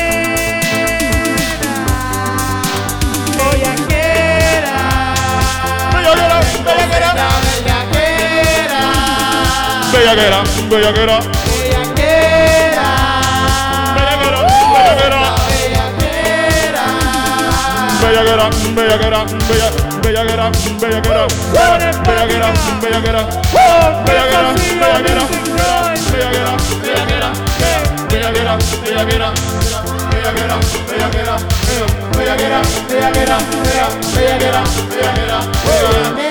[3.37, 4.79] Bellaquera.
[6.65, 7.09] bellaquera,
[9.93, 10.43] bellaquera.
[10.71, 11.50] Bellaquera,
[18.01, 19.71] bella get up, bella get up, bella,
[20.03, 24.07] bella get up, bella get up, bella get up, bella get up, bella get up,
[24.07, 25.31] bella get up,
[26.07, 29.95] bella get up, bella get up, bella get up, bella get up, bella get up,
[30.11, 31.43] bella get up, bella get up,
[32.17, 36.30] bella get up, bella get up, bella get up, bella get up, bella get up,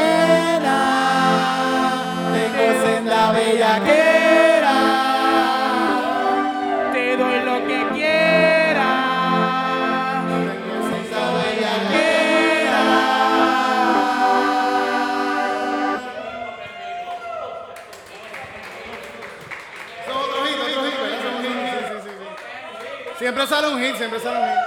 [23.20, 24.58] Siempre sale un hit, siempre sale un hit.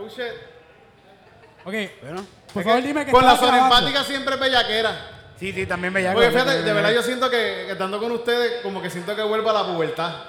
[0.00, 0.32] Oh shit.
[1.64, 1.74] Ok,
[2.54, 4.92] por favor dime que Con la zona empática siempre es bellaquera.
[5.38, 6.14] Sí, sí, también bellaco.
[6.14, 9.22] Porque fíjate, de verdad yo siento que, que estando con ustedes, como que siento que
[9.22, 10.22] vuelvo a la pubertad.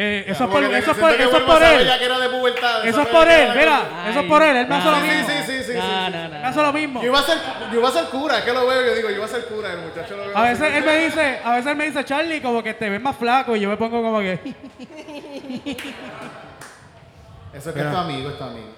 [0.00, 1.78] Eh, eso es por, que eso por, eso por él.
[1.78, 2.86] bellaquera de pubertad.
[2.86, 5.28] Eso es por él, bellaquera mira, eso es por él, él me hace lo mismo.
[5.28, 6.12] sí, sí, sí, sí, No, sí.
[6.12, 6.28] no, no.
[6.38, 7.00] Me hace lo mismo.
[7.02, 7.38] Yo iba a ser,
[7.72, 9.28] yo iba a ser cura, es que lo veo y yo digo, yo iba a
[9.28, 10.36] ser cura, el muchacho lo veo.
[10.36, 13.00] A veces él me dice, a veces él me dice, Charlie, como que te ves
[13.00, 14.38] más flaco y yo me pongo como que.
[17.52, 18.68] Eso es que es tu amigo, es tu amigo.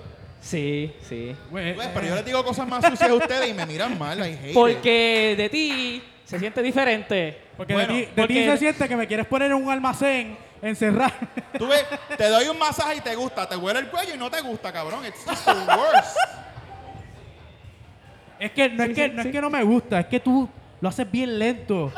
[0.40, 1.36] Sí, sí.
[1.50, 4.18] Pues, pero yo les digo cosas más sucias a ustedes y me miran mal.
[4.20, 4.54] I hate it.
[4.54, 7.38] Porque de ti se siente diferente.
[7.56, 9.70] Porque Bueno, de ti, de porque- ti se siente que me quieres poner en un
[9.70, 11.12] almacén, encerrar.
[11.58, 11.84] Tú ves,
[12.16, 14.72] te doy un masaje y te gusta, te huele el cuello y no te gusta,
[14.72, 15.04] cabrón.
[15.04, 16.16] It's just the worst.
[18.38, 19.28] Es que no, Sí, es, que, sí, no sí.
[19.28, 20.48] es que no me gusta, es que tú
[20.80, 21.92] lo haces bien lento.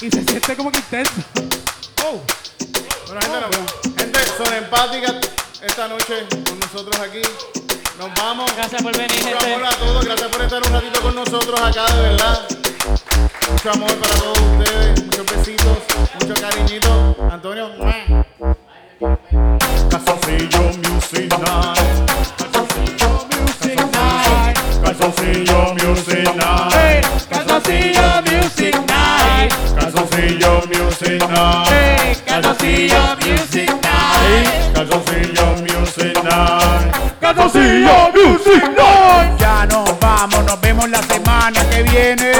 [0.00, 1.12] Y se siente como que intenso.
[2.06, 2.22] Oh.
[3.06, 5.16] Bueno, gente, no- gente, son empáticas
[5.62, 7.22] esta noche con nosotros aquí.
[7.98, 8.50] Nos vamos.
[8.56, 9.54] Gracias por venir, Mucho gente.
[9.54, 10.04] amor a todos.
[10.04, 12.48] Gracias por estar un ratito con nosotros acá, de verdad.
[13.50, 15.04] Mucho amor para todos ustedes.
[15.04, 15.78] Muchos besitos,
[16.20, 17.16] mucho cariñito.
[17.30, 17.70] Antonio.
[19.90, 22.10] Calzoncillo Music Night.
[22.38, 24.58] Calzoncillo Music Night.
[24.82, 26.34] Calzoncillo Music
[28.86, 29.54] Night.
[29.78, 31.68] Calzoncillo Music Night.
[31.68, 33.89] Hey, Calzoncillo Music Night
[34.30, 38.62] night, calzoncillo music night, calzoncillo music.
[39.38, 42.32] Ya nos vamos, nos vemos la semana que viene.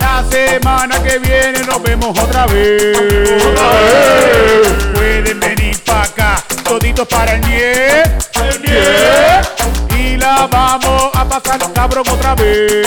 [0.00, 2.96] La semana que viene nos vemos otra vez.
[3.44, 3.70] Otra.
[4.94, 8.30] Pueden venir para acá, toditos para el 10.
[8.34, 9.55] El 10.
[10.26, 11.62] Vamos a pasar
[12.00, 12.82] otra vez.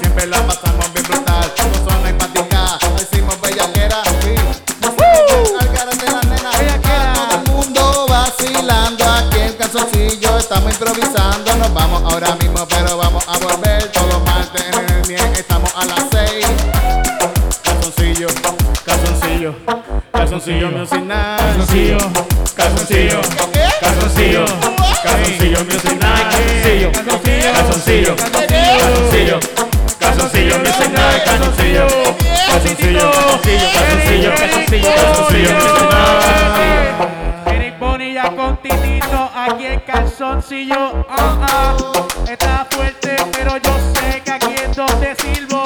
[0.00, 0.65] Siempre la
[10.68, 11.56] Estamos improvisando.
[11.56, 13.84] Nos vamos ahora mismo, pero vamos a volver.
[13.92, 15.32] Todos los martes en el miel.
[15.36, 16.46] Estamos a las seis.
[17.62, 18.28] Calzoncillo,
[18.84, 19.54] calzoncillo,
[20.12, 21.40] calzoncillo Music Night.
[21.40, 21.98] Calzoncillo.
[22.56, 23.20] Calzoncillo,
[23.80, 24.44] calzoncillo,
[25.04, 26.30] calzoncillo Music Night.
[26.32, 26.92] Calzoncillo,
[27.54, 29.40] calzoncillo, calzoncillo,
[30.00, 31.24] calzoncillo Music Night.
[31.24, 31.86] Calzoncillo,
[32.48, 33.10] calzoncillo,
[33.72, 35.75] calzoncillo, calzoncillo, calzoncillo
[39.48, 41.06] aquí en calzoncillo.
[41.08, 41.76] Ah, ah.
[42.28, 45.62] Está fuerte, pero yo sé que aquí es donde silbo.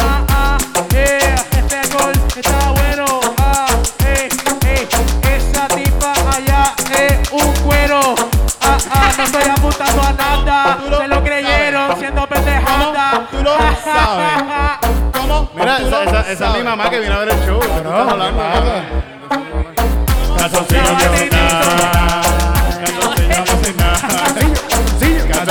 [0.00, 0.58] Ah, ah.
[0.94, 3.20] Este gol está bueno.
[3.38, 3.66] Ah,
[4.06, 4.28] eh,
[4.66, 4.88] eh.
[5.36, 8.14] Esa tipa allá es un cuero.
[8.60, 9.12] Ah, ah.
[9.16, 10.78] No estoy apuntando a nada.
[10.98, 11.98] Se lo creyeron sabes.
[11.98, 13.28] siendo pendejada.
[13.30, 14.78] Tú lo sabes.
[15.12, 15.50] ¿Cómo?
[15.54, 17.60] Mira, esa, lo esa, esa es mi mamá que viene a ver el show.
[17.60, 18.42] ¿De qué tú estás hablando?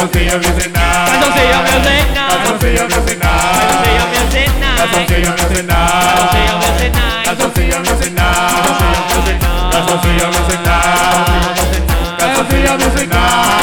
[0.02, 1.06] Calzoncillo music night.
[1.12, 2.34] Calzoncillo music night.
[2.42, 4.10] Calzoncillo music night.
[4.76, 7.24] Calzoncillo music night.
[7.24, 8.50] Calzoncillo music night.
[9.72, 10.90] Calzoncillo music night.
[12.18, 13.62] Calzoncillo music night.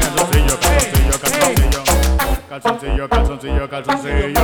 [0.00, 1.82] Calzoncillo, calzoncillo, calzoncillo,
[2.48, 4.35] calzoncillo, calzoncillo, calzoncillo.